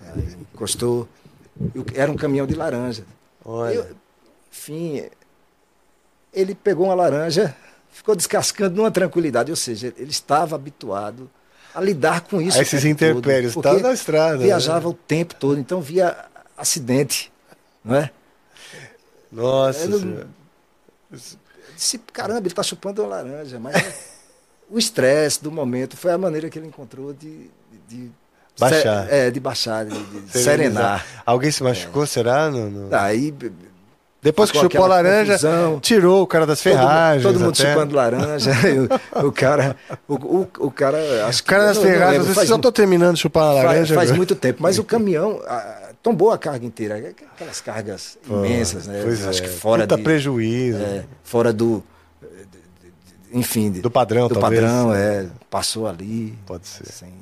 [0.00, 1.08] Aí encostou.
[1.74, 3.04] E o- Era um caminhão de laranja.
[3.44, 3.74] Olha.
[3.74, 3.96] Eu-
[4.50, 5.04] enfim,
[6.32, 7.54] ele pegou uma laranja,
[7.90, 11.28] ficou descascando numa tranquilidade, ou seja, ele estava habituado
[11.74, 12.58] a lidar com isso.
[12.58, 14.44] A esses intempéries, porque estava na estrada, né?
[14.44, 16.16] Viajava o tempo todo, então via
[16.56, 17.32] acidente,
[17.84, 18.10] não é?
[19.30, 19.98] Nossa Eu.
[20.00, 20.26] Eu
[21.76, 23.94] Disse, caramba, ele está chupando uma laranja, mas é-
[24.70, 27.50] o estresse do momento foi a maneira que ele encontrou de,
[27.88, 28.10] de
[28.58, 29.06] Baixar.
[29.12, 31.04] é, de baixar, de, de serenar.
[31.26, 32.48] Alguém se machucou, será?
[32.50, 33.34] No, no- Aí
[34.22, 35.80] Depois que chupou a laranja, confusão.
[35.80, 37.22] tirou o cara das todo, mundo- ferragens.
[37.24, 38.50] todo mundo chupando laranja.
[39.22, 39.76] o, o cara,
[40.08, 42.70] o, o, o cara, acho O cara das eu ferragens, lembro, eu faz só tô
[42.72, 43.94] terminando de chupar a faz, laranja.
[43.94, 44.16] faz agora.
[44.16, 46.96] muito tempo, mas o caminhão ah, tombou a carga inteira,
[47.32, 49.00] aquelas cargas Pô, imensas, né?
[49.02, 49.48] Pois acho é.
[49.48, 50.78] que fora Puta de, prejuízo.
[50.78, 51.82] é, fora do
[53.32, 54.60] enfim, Do padrão, do talvez.
[54.62, 56.38] padrão, é, passou ali.
[56.46, 56.86] Pode ser.
[56.86, 57.12] sem-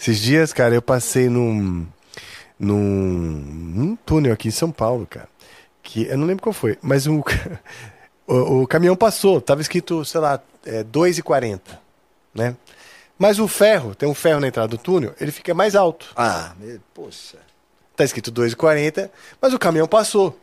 [0.00, 1.86] Esses dias, cara, eu passei num,
[2.58, 5.28] num, num túnel aqui em São Paulo, cara.
[5.84, 7.22] Que eu não lembro qual foi, mas o,
[8.26, 11.60] o, o caminhão passou, tava escrito, sei lá, é, 2,40,
[12.34, 12.56] né?
[13.18, 16.06] Mas o ferro, tem um ferro na entrada do túnel, ele fica mais alto.
[16.16, 17.38] Ah, meu, poxa.
[17.96, 19.10] Tá escrito 2,40,
[19.40, 20.38] mas o caminhão passou.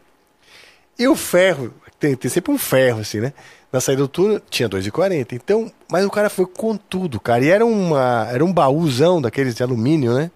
[0.97, 3.33] E o ferro, tem, tem sempre um ferro assim, né?
[3.71, 5.33] Na saída do túnel tinha 2,40.
[5.33, 7.43] Então, mas o cara foi com tudo, cara.
[7.43, 10.31] E era, uma, era um baúzão daqueles de alumínio, né?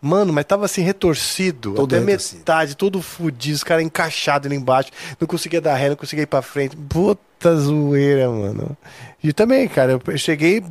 [0.00, 2.38] Mano, mas tava assim retorcido, todo até retorcido.
[2.38, 4.90] metade, todo fudido, os caras encaixados ali embaixo.
[5.18, 6.76] Não conseguia dar ré, não conseguia ir pra frente.
[6.76, 8.76] Puta zoeira, mano.
[9.22, 10.62] E também, cara, eu cheguei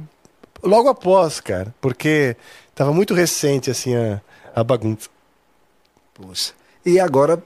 [0.66, 2.36] logo após, cara, porque
[2.74, 4.22] tava muito recente, assim, a,
[4.56, 5.10] a bagunça.
[6.14, 6.54] Poxa.
[6.86, 7.42] E agora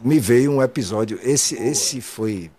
[0.00, 2.50] me veio um episódio, esse, esse foi,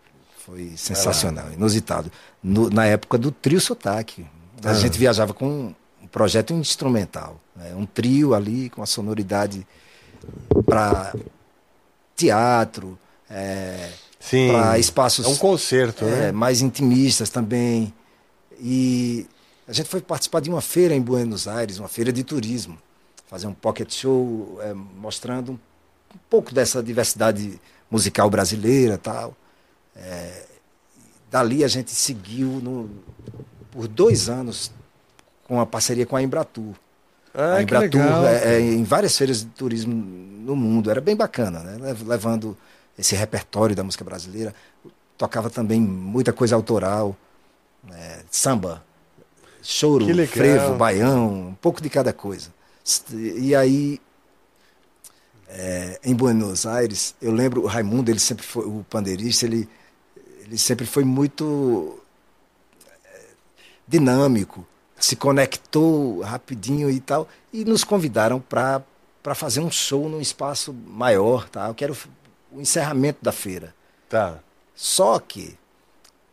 [0.45, 2.11] foi sensacional, inusitado.
[2.41, 4.25] No, na época do trio Sotaque.
[4.63, 4.73] A ah.
[4.73, 7.39] gente viajava com um projeto instrumental.
[7.55, 7.73] Né?
[7.75, 9.65] Um trio ali com a sonoridade
[10.65, 11.13] para
[12.15, 12.97] teatro,
[13.29, 13.89] é,
[14.47, 15.25] para espaços.
[15.25, 16.31] É um concerto, é, né?
[16.31, 17.93] Mais intimistas também.
[18.59, 19.27] E
[19.67, 22.77] a gente foi participar de uma feira em Buenos Aires, uma feira de turismo,
[23.27, 25.59] fazer um pocket show é, mostrando um,
[26.29, 27.59] pouco dessa diversidade
[27.89, 29.35] musical brasileira, tal.
[29.95, 30.45] É,
[31.31, 32.89] dali a gente seguiu no,
[33.71, 34.71] por dois anos
[35.45, 36.75] com a parceria com a Embratur.
[37.33, 40.89] Ah, a Embratur é, é, em várias feiras de turismo no mundo.
[40.89, 41.95] Era bem bacana, né?
[42.05, 42.55] Levando
[42.97, 44.53] esse repertório da música brasileira.
[45.17, 47.15] Tocava também muita coisa autoral,
[47.83, 48.19] né?
[48.29, 48.83] samba,
[49.65, 52.53] choro, frevo, baião, um pouco de cada coisa.
[53.11, 53.99] E aí,
[55.47, 59.67] é, em Buenos Aires, eu lembro o Raimundo, ele sempre foi o pandeirista, ele,
[60.43, 61.99] ele sempre foi muito
[63.05, 63.21] é,
[63.87, 64.65] dinâmico
[64.99, 68.83] se conectou rapidinho e tal, e nos convidaram para
[69.35, 71.67] fazer um show num espaço maior, tá?
[71.67, 71.95] Eu quero
[72.51, 73.75] o encerramento da feira.
[74.09, 74.39] Tá.
[74.73, 75.57] Só que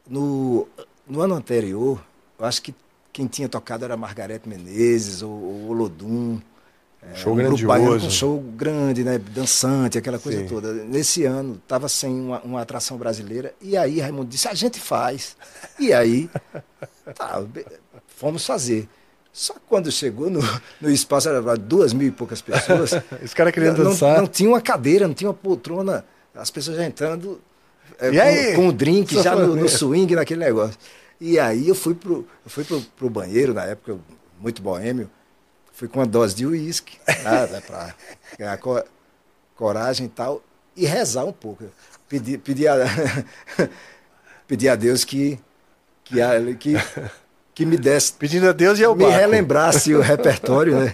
[0.06, 0.66] no,
[1.06, 2.02] no ano anterior,
[2.38, 2.74] eu acho que
[3.12, 6.40] quem tinha tocado era Margarete Menezes ou, ou Olodum.
[7.02, 8.06] É, show um grandioso.
[8.06, 9.18] um show grande, né?
[9.18, 10.46] Dançante, aquela coisa Sim.
[10.46, 10.72] toda.
[10.72, 13.52] Nesse ano, estava sem uma, uma, atração brasileira.
[13.60, 15.36] E aí, Raimundo disse, a gente faz.
[15.78, 16.30] E aí,
[17.14, 17.44] tá,
[18.06, 18.88] fomos fazer.
[19.32, 20.40] Só que quando chegou no,
[20.80, 22.92] no espaço, era duas mil e poucas pessoas.
[23.22, 24.14] Os caras querendo dançar.
[24.14, 26.04] Não, não, tinha uma cadeira, não tinha uma poltrona.
[26.34, 27.40] As pessoas já entrando
[27.98, 30.78] é, com, com o drink, Só já no, no, swing, naquele negócio.
[31.24, 33.96] E aí eu fui pro, eu fui pro, pro banheiro, na época,
[34.40, 35.08] muito boêmio.
[35.72, 37.94] Fui com uma dose de uísque, né, para
[38.36, 38.82] ganhar co
[39.54, 40.42] coragem e tal,
[40.76, 41.64] e rezar um pouco.
[42.08, 42.74] Pedir pedi a,
[44.48, 45.38] pedi a Deus que,
[46.02, 46.16] que,
[46.58, 46.76] que
[47.54, 48.12] que me desse.
[48.18, 49.18] Pedindo a Deus e ao Me barco.
[49.20, 50.92] relembrasse o repertório, né?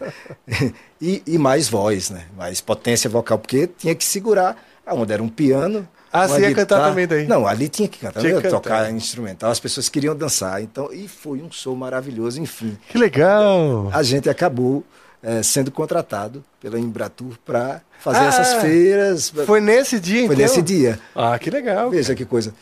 [1.00, 2.26] E, e, mais voz, né?
[2.36, 4.62] Mais potência vocal, porque tinha que segurar.
[4.84, 5.88] Aonde era um piano.
[6.12, 7.26] Ah, você ia cantar também daí?
[7.26, 8.50] Não, ali tinha que cantar, tinha cantar.
[8.50, 10.62] tocar instrumental, as pessoas queriam dançar.
[10.62, 12.76] Então, e foi um show maravilhoso, enfim.
[12.88, 13.90] Que legal!
[13.92, 14.84] A gente acabou
[15.22, 19.30] é, sendo contratado pela Embratur para fazer ah, essas feiras.
[19.30, 20.38] Foi nesse dia, Foi então?
[20.38, 20.98] nesse dia.
[21.14, 21.90] Ah, que legal.
[21.90, 22.54] Veja que coisa.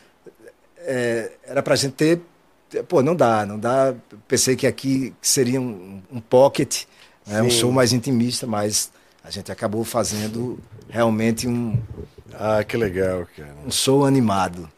[0.79, 2.21] É, era para a gente ter
[2.89, 3.95] pô, não dá, não dá.
[4.27, 6.85] Pensei que aqui seria um, um pocket,
[7.27, 8.91] né, um show mais intimista, mas
[9.23, 10.59] a gente acabou fazendo
[10.89, 11.79] realmente um.
[12.39, 13.55] Ah, que legal, cara.
[13.67, 14.71] Um show animado.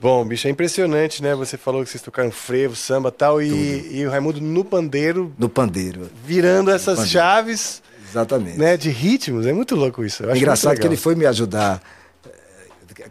[0.00, 1.34] Bom, bicho, é impressionante, né?
[1.34, 5.32] Você falou que vocês tocaram frevo, samba tal, e, e o Raimundo no pandeiro.
[5.38, 6.10] No pandeiro.
[6.24, 7.10] Virando essas pandeiro.
[7.10, 7.82] chaves.
[8.10, 8.58] Exatamente.
[8.58, 9.46] Né, de ritmos.
[9.46, 10.28] É muito louco isso.
[10.28, 11.82] é engraçado que ele foi me ajudar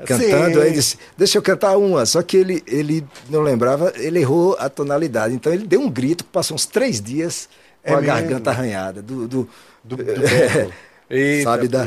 [0.05, 0.61] cantando, Sim.
[0.61, 2.05] aí disse, deixa eu cantar uma.
[2.05, 5.33] Só que ele, ele não lembrava, ele errou a tonalidade.
[5.33, 7.49] Então ele deu um grito, passou uns três dias
[7.83, 8.07] com é a mesmo?
[8.07, 9.01] garganta arranhada.
[9.01, 9.49] Do, do,
[9.83, 10.69] do, do é,
[11.09, 11.85] Eita, sabe, da,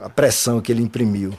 [0.00, 1.32] a pressão que ele imprimiu.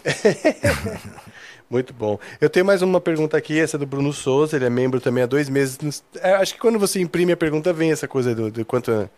[1.70, 2.20] Muito bom.
[2.40, 5.24] Eu tenho mais uma pergunta aqui, essa é do Bruno Souza, ele é membro também
[5.24, 6.04] há dois meses.
[6.22, 8.92] É, acho que quando você imprime a pergunta, vem essa coisa do, do quanto.
[8.92, 9.10] É,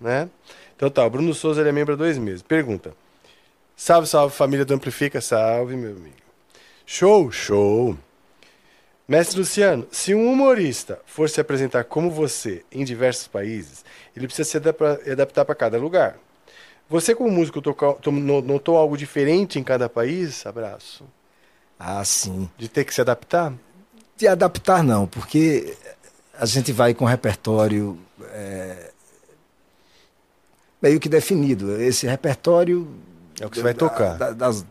[0.00, 0.28] né?
[0.76, 2.42] Então tá, o Bruno Souza ele é membro há dois meses.
[2.42, 2.94] Pergunta.
[3.74, 6.16] Salve, salve família do Amplifica, salve meu amigo.
[6.84, 7.96] Show, show.
[9.08, 13.84] Mestre Luciano, se um humorista for se apresentar como você em diversos países,
[14.16, 14.56] ele precisa se
[15.10, 16.18] adaptar para cada lugar.
[16.88, 20.44] Você, como músico, tocou, notou algo diferente em cada país?
[20.44, 21.04] Abraço.
[21.78, 22.48] Ah, sim.
[22.56, 23.52] De ter que se adaptar?
[24.16, 25.76] De adaptar, não, porque
[26.38, 27.98] a gente vai com repertório
[28.30, 28.90] é,
[30.82, 31.80] meio que definido.
[31.80, 32.88] Esse repertório
[33.40, 34.18] é o que você vai tocar.
[34.18, 34.64] Da, das,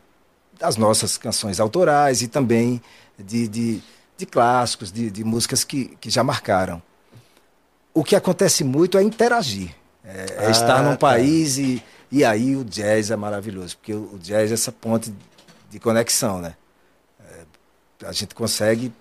[0.59, 2.81] das, nossas canções autorais e também
[3.17, 3.81] de, de,
[4.17, 6.81] de clássicos, de, de, músicas que, que já marcaram.
[7.93, 9.75] O que acontece muito é interagir.
[10.03, 10.97] É, é ah, estar num tá.
[10.97, 15.13] país e, e aí o jazz é maravilhoso, porque o, jazz é essa ponte
[15.69, 16.55] de conexão, né?
[17.19, 18.91] É, a gente consegue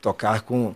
[0.00, 0.74] tocar com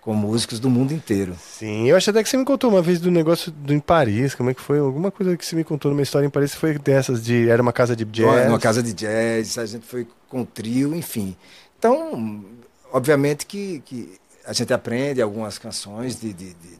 [0.00, 1.36] com músicos do mundo inteiro.
[1.38, 4.34] Sim, eu acho até que você me contou uma vez do negócio do, em Paris,
[4.34, 4.78] como é que foi?
[4.78, 7.72] Alguma coisa que você me contou numa história em Paris foi dessas de era uma
[7.72, 8.48] casa de jazz.
[8.48, 11.36] Uma casa de jazz, a gente foi com trio, enfim.
[11.78, 12.42] Então,
[12.90, 16.78] obviamente que, que a gente aprende algumas canções de, de, de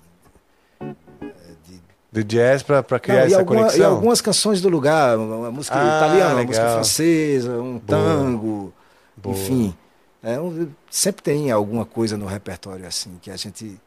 [2.12, 3.80] Do jazz para criar Não, essa alguma, conexão?
[3.80, 7.82] E algumas canções do lugar, uma música ah, italiana, uma música francesa, um Boa.
[7.86, 8.72] tango,
[9.16, 9.36] Boa.
[9.36, 9.76] enfim.
[10.22, 13.80] É, um, sempre tem alguma coisa no repertório assim que a gente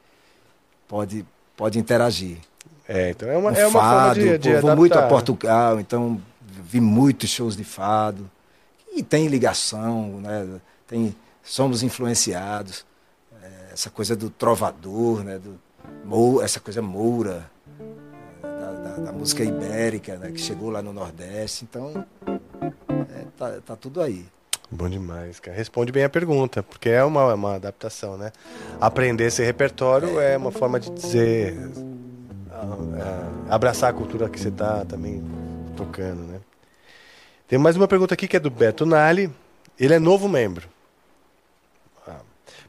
[0.88, 1.26] pode,
[1.56, 2.38] pode interagir.
[2.88, 5.80] É, então é uma, um é uma fado, forma de, de Vou muito a Portugal,
[5.80, 8.30] então vi muitos shows de fado.
[8.96, 10.48] E tem ligação, né?
[10.88, 12.86] Tem, somos influenciados.
[13.42, 15.40] É, essa coisa do trovador, né?
[15.40, 15.60] Do,
[16.42, 17.50] essa coisa moura,
[18.64, 20.32] da, da, da, música ibérica, né?
[20.32, 21.66] que chegou lá no Nordeste.
[21.66, 24.26] Então, é, tá, tá tudo aí.
[24.72, 25.56] Bom demais, cara.
[25.56, 28.32] Responde bem a pergunta, porque é uma, uma adaptação, né?
[28.82, 31.56] Aprender esse repertório é uma forma de dizer.
[31.56, 35.24] Uh, abraçar a cultura que você está também
[35.76, 36.40] tocando, né?
[37.48, 39.30] Tem mais uma pergunta aqui que é do Beto Nali.
[39.80, 40.68] Ele é novo membro.
[42.08, 42.22] Ah.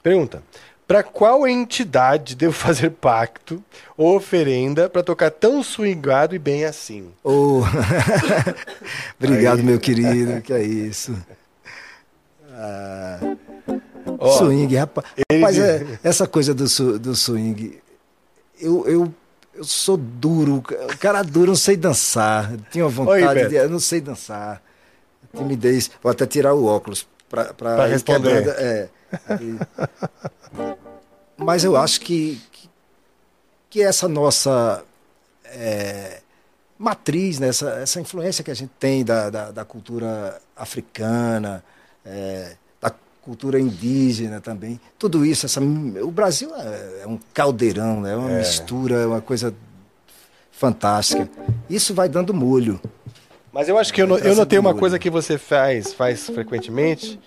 [0.03, 0.43] Pergunta:
[0.87, 3.63] Para qual entidade devo fazer pacto
[3.97, 7.11] ou oferenda para tocar tão swingado e bem assim?
[7.23, 7.63] Oh.
[9.19, 9.65] Obrigado, Aí.
[9.65, 10.43] meu querido.
[10.43, 11.17] Que é isso.
[12.51, 13.19] Ah.
[14.19, 15.07] Oh, swing, rapaz.
[15.33, 17.79] Rapaz, é, essa coisa do, do swing.
[18.61, 19.15] Eu, eu,
[19.55, 20.57] eu sou duro.
[20.57, 22.53] O cara duro, não sei dançar.
[22.71, 23.55] Tinha vontade Oi, de.
[23.57, 24.63] Eu não sei dançar
[25.35, 25.91] timidez.
[26.03, 28.49] Vou até tirar o óculos para responder.
[28.59, 28.89] É,
[31.37, 32.71] mas eu acho que, que,
[33.71, 34.85] que essa nossa
[35.47, 36.21] é,
[36.79, 41.65] matriz, né, essa, essa influência que a gente tem da, da, da cultura africana,
[42.05, 42.93] é, da
[43.23, 48.29] cultura indígena também, tudo isso, essa, o Brasil é, é um caldeirão, né, é uma
[48.29, 49.55] mistura, é uma coisa
[50.51, 51.29] fantástica.
[51.69, 52.81] Isso vai dando molho.
[53.53, 57.21] Mas eu acho que eu, eu notei uma coisa que você faz, faz frequentemente,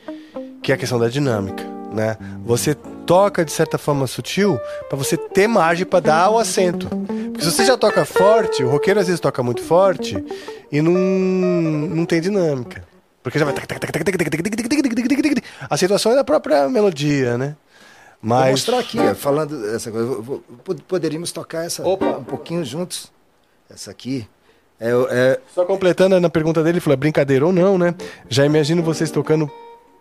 [0.61, 1.63] que é a questão da dinâmica,
[1.97, 2.17] né?
[2.45, 2.75] Você
[3.05, 6.87] toca de certa forma sutil para você ter margem para dar o acento.
[6.87, 10.23] Porque se você já toca forte, o roqueiro às vezes toca muito forte
[10.71, 12.83] e não, não tem dinâmica.
[13.23, 13.53] Porque já vai.
[15.69, 17.55] A situação é da própria melodia, né?
[18.21, 18.41] Mas...
[18.41, 20.41] Vou mostrar aqui, falando essa coisa.
[20.87, 22.17] Poderíamos tocar essa Opa.
[22.17, 23.11] um pouquinho juntos.
[23.69, 24.27] Essa aqui.
[24.79, 25.39] É, é...
[25.53, 27.93] Só completando na pergunta dele, ele falou: é brincadeira ou não, né?
[28.29, 29.51] Já imagino vocês tocando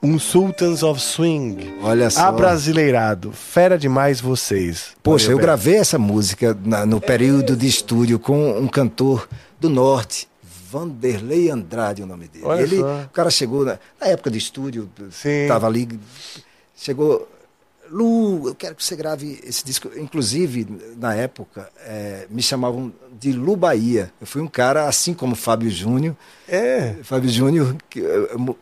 [0.03, 1.75] um Sultans of Swing.
[1.83, 2.27] Olha só.
[2.27, 3.33] Abrasileirado.
[3.33, 4.95] Fera demais vocês.
[5.03, 9.29] Poxa, Valeu, eu gravei essa música na, no período de estúdio com um cantor
[9.61, 10.29] do norte.
[10.71, 12.45] Vanderlei Andrade, o nome dele.
[12.45, 13.03] Olha ele, só.
[13.03, 15.47] o cara chegou na, na época de estúdio, Sim.
[15.49, 15.89] tava ali,
[16.77, 17.29] chegou
[17.91, 19.91] Lu, eu quero que você grave esse disco.
[19.97, 20.67] Inclusive,
[20.99, 24.13] na época, é, me chamavam de Lu Bahia.
[24.21, 26.17] Eu fui um cara, assim como Fábio Júnior.
[26.49, 26.97] É.
[27.03, 27.77] Fábio Júnior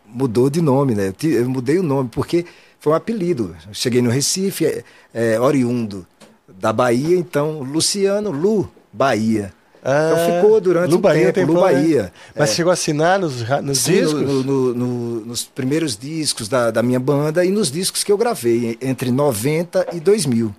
[0.06, 1.12] mudou de nome, né?
[1.22, 2.46] Eu mudei o nome, porque
[2.78, 3.56] foi um apelido.
[3.66, 6.06] Eu cheguei no Recife, é, é, oriundo
[6.46, 9.52] da Bahia, então Luciano Lu Bahia.
[9.84, 12.04] Ah, então ficou durante Lu um tempo, Lu Bahia.
[12.04, 12.12] Né?
[12.34, 12.54] Mas é.
[12.54, 14.22] chegou a assinar nos, nos Sim, discos?
[14.22, 18.16] No, no, no, nos primeiros discos da, da minha banda e nos discos que eu
[18.16, 20.54] gravei, entre 90 e 2000.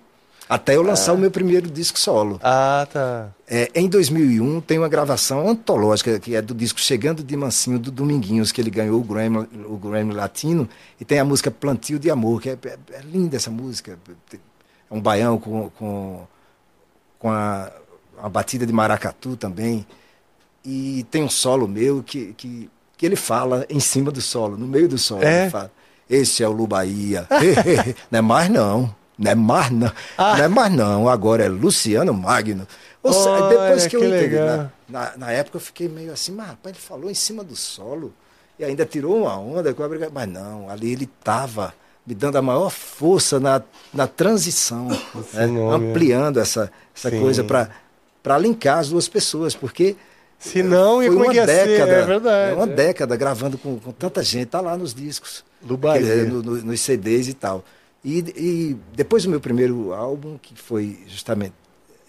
[0.48, 1.16] Até eu lançar ah.
[1.16, 2.40] o meu primeiro disco solo.
[2.44, 3.30] Ah, tá.
[3.48, 7.90] É, em 2001 tem uma gravação antológica, que é do disco Chegando de Mansinho, do
[7.90, 10.70] Dominguinhos, que ele ganhou o Grammy, o Grammy Latino,
[11.02, 13.98] e tem a música Plantio de Amor, que é, é, é linda essa música.
[14.32, 14.38] É
[14.92, 16.28] um baião com, com,
[17.18, 17.72] com a
[18.26, 19.86] uma batida de maracatu também.
[20.66, 24.66] E tem um solo meu que, que, que ele fala em cima do solo, no
[24.66, 25.24] meio do solo.
[25.24, 25.44] É?
[25.44, 25.72] Ele fala,
[26.10, 27.28] esse é o Lu Bahia.
[28.10, 28.96] não é mais não.
[29.18, 29.92] Não é mais não.
[30.18, 30.38] Ah.
[30.38, 31.08] Não é mais não.
[31.08, 32.68] Agora é Luciano Magno.
[33.04, 34.36] Ou seja, depois que eu entendi.
[34.36, 37.56] Na, na, na, época eu fiquei meio assim, mas rapaz, ele falou em cima do
[37.56, 38.12] solo.
[38.58, 40.10] E ainda tirou uma onda com a briga.
[40.12, 41.76] Mas não, ali ele estava
[42.06, 43.62] me dando a maior força na,
[43.94, 45.46] na transição, né?
[45.72, 47.70] ampliando essa, essa coisa para
[48.26, 49.96] para linkar as duas pessoas, porque
[50.40, 52.52] se não, foi uma década, ser, é verdade.
[52.52, 52.76] É uma é.
[52.76, 55.46] década gravando com, com, tanta gente, tá lá nos discos.
[56.26, 57.64] No, no, nos CDs e tal.
[58.04, 61.54] E, e, depois do meu primeiro álbum, que foi justamente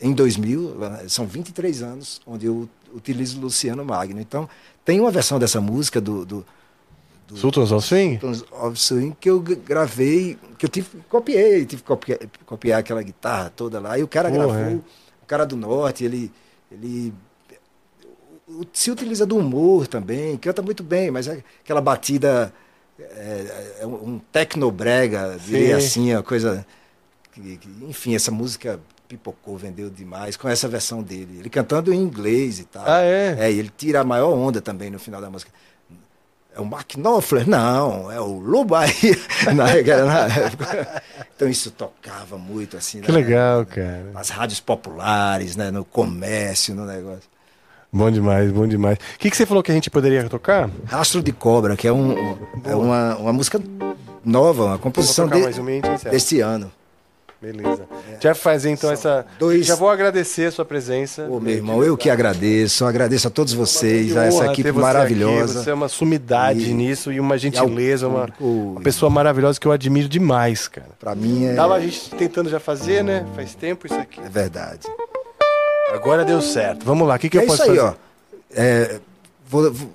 [0.01, 0.75] em 2000,
[1.07, 4.19] são 23 anos, onde eu utilizo Luciano Magno.
[4.19, 4.49] Então,
[4.87, 6.47] tem uma versão dessa música do, do
[7.29, 8.21] do Sultans of Swing?
[8.21, 13.03] Sultans of Swing, que eu gravei, que eu tive, copiei, tive que copiar, copiar aquela
[13.03, 14.63] guitarra toda lá, e o cara Porra, gravou.
[14.63, 16.33] É cara do norte, ele,
[16.71, 17.13] ele
[18.73, 22.53] se utiliza do humor também, canta muito bem, mas é aquela batida
[22.99, 26.67] é, é um tecnobrega, diria assim, a coisa.
[27.33, 31.39] Que, que, enfim, essa música pipocou, vendeu demais, com essa versão dele.
[31.39, 32.85] Ele cantando em inglês e tal.
[32.87, 33.37] Ah, é?
[33.39, 35.53] É, e ele tira a maior onda também no final da música.
[36.57, 37.49] É o Mark Knopfler?
[37.49, 38.91] Não, é o Lubai.
[39.47, 41.03] na, na época.
[41.37, 43.03] Então isso tocava muito assim.
[43.03, 43.19] Que né?
[43.19, 44.11] legal, cara.
[44.15, 45.71] Nas rádios populares, né?
[45.71, 47.29] no comércio, no negócio.
[47.93, 48.99] Bom demais, bom demais.
[48.99, 50.71] O que, que você falou que a gente poderia tocar?
[50.87, 53.61] Rastro de Cobra, que é, um, é uma, uma música
[54.25, 55.41] nova, uma composição de,
[56.11, 56.73] desse ano.
[57.41, 57.87] Beleza.
[58.13, 58.21] É.
[58.21, 59.27] Já fazer então essa.
[59.39, 59.67] Dois...
[59.67, 61.27] Já vou agradecer a sua presença.
[61.29, 62.85] Ô, meu irmão, eu que agradeço.
[62.85, 65.59] Agradeço a todos vocês, a essa equipe você maravilhosa.
[65.59, 65.65] Aqui.
[65.65, 66.75] Você é uma sumidade e...
[66.75, 70.89] nisso e uma gentileza, uma, uma pessoa maravilhosa que eu admiro demais, cara.
[70.99, 71.55] Pra mim é.
[71.55, 73.27] Tava a gente tentando já fazer, né?
[73.35, 74.21] Faz tempo isso aqui.
[74.21, 74.89] É verdade.
[75.93, 76.85] Agora deu certo.
[76.85, 77.91] Vamos lá, o que, que é eu posso isso aí, fazer?
[77.91, 77.95] Ó.
[78.55, 79.01] É,
[79.49, 79.91] vou, vou,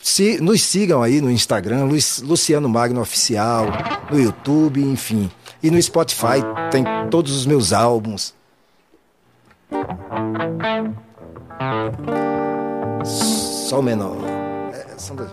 [0.00, 1.88] se, nos sigam aí no Instagram,
[2.22, 3.66] Luciano Magno Oficial,
[4.10, 5.30] no YouTube, enfim.
[5.62, 8.34] E no Spotify tem todos os meus álbuns.
[13.04, 14.16] Sol menor.
[14.72, 15.30] É, são dois.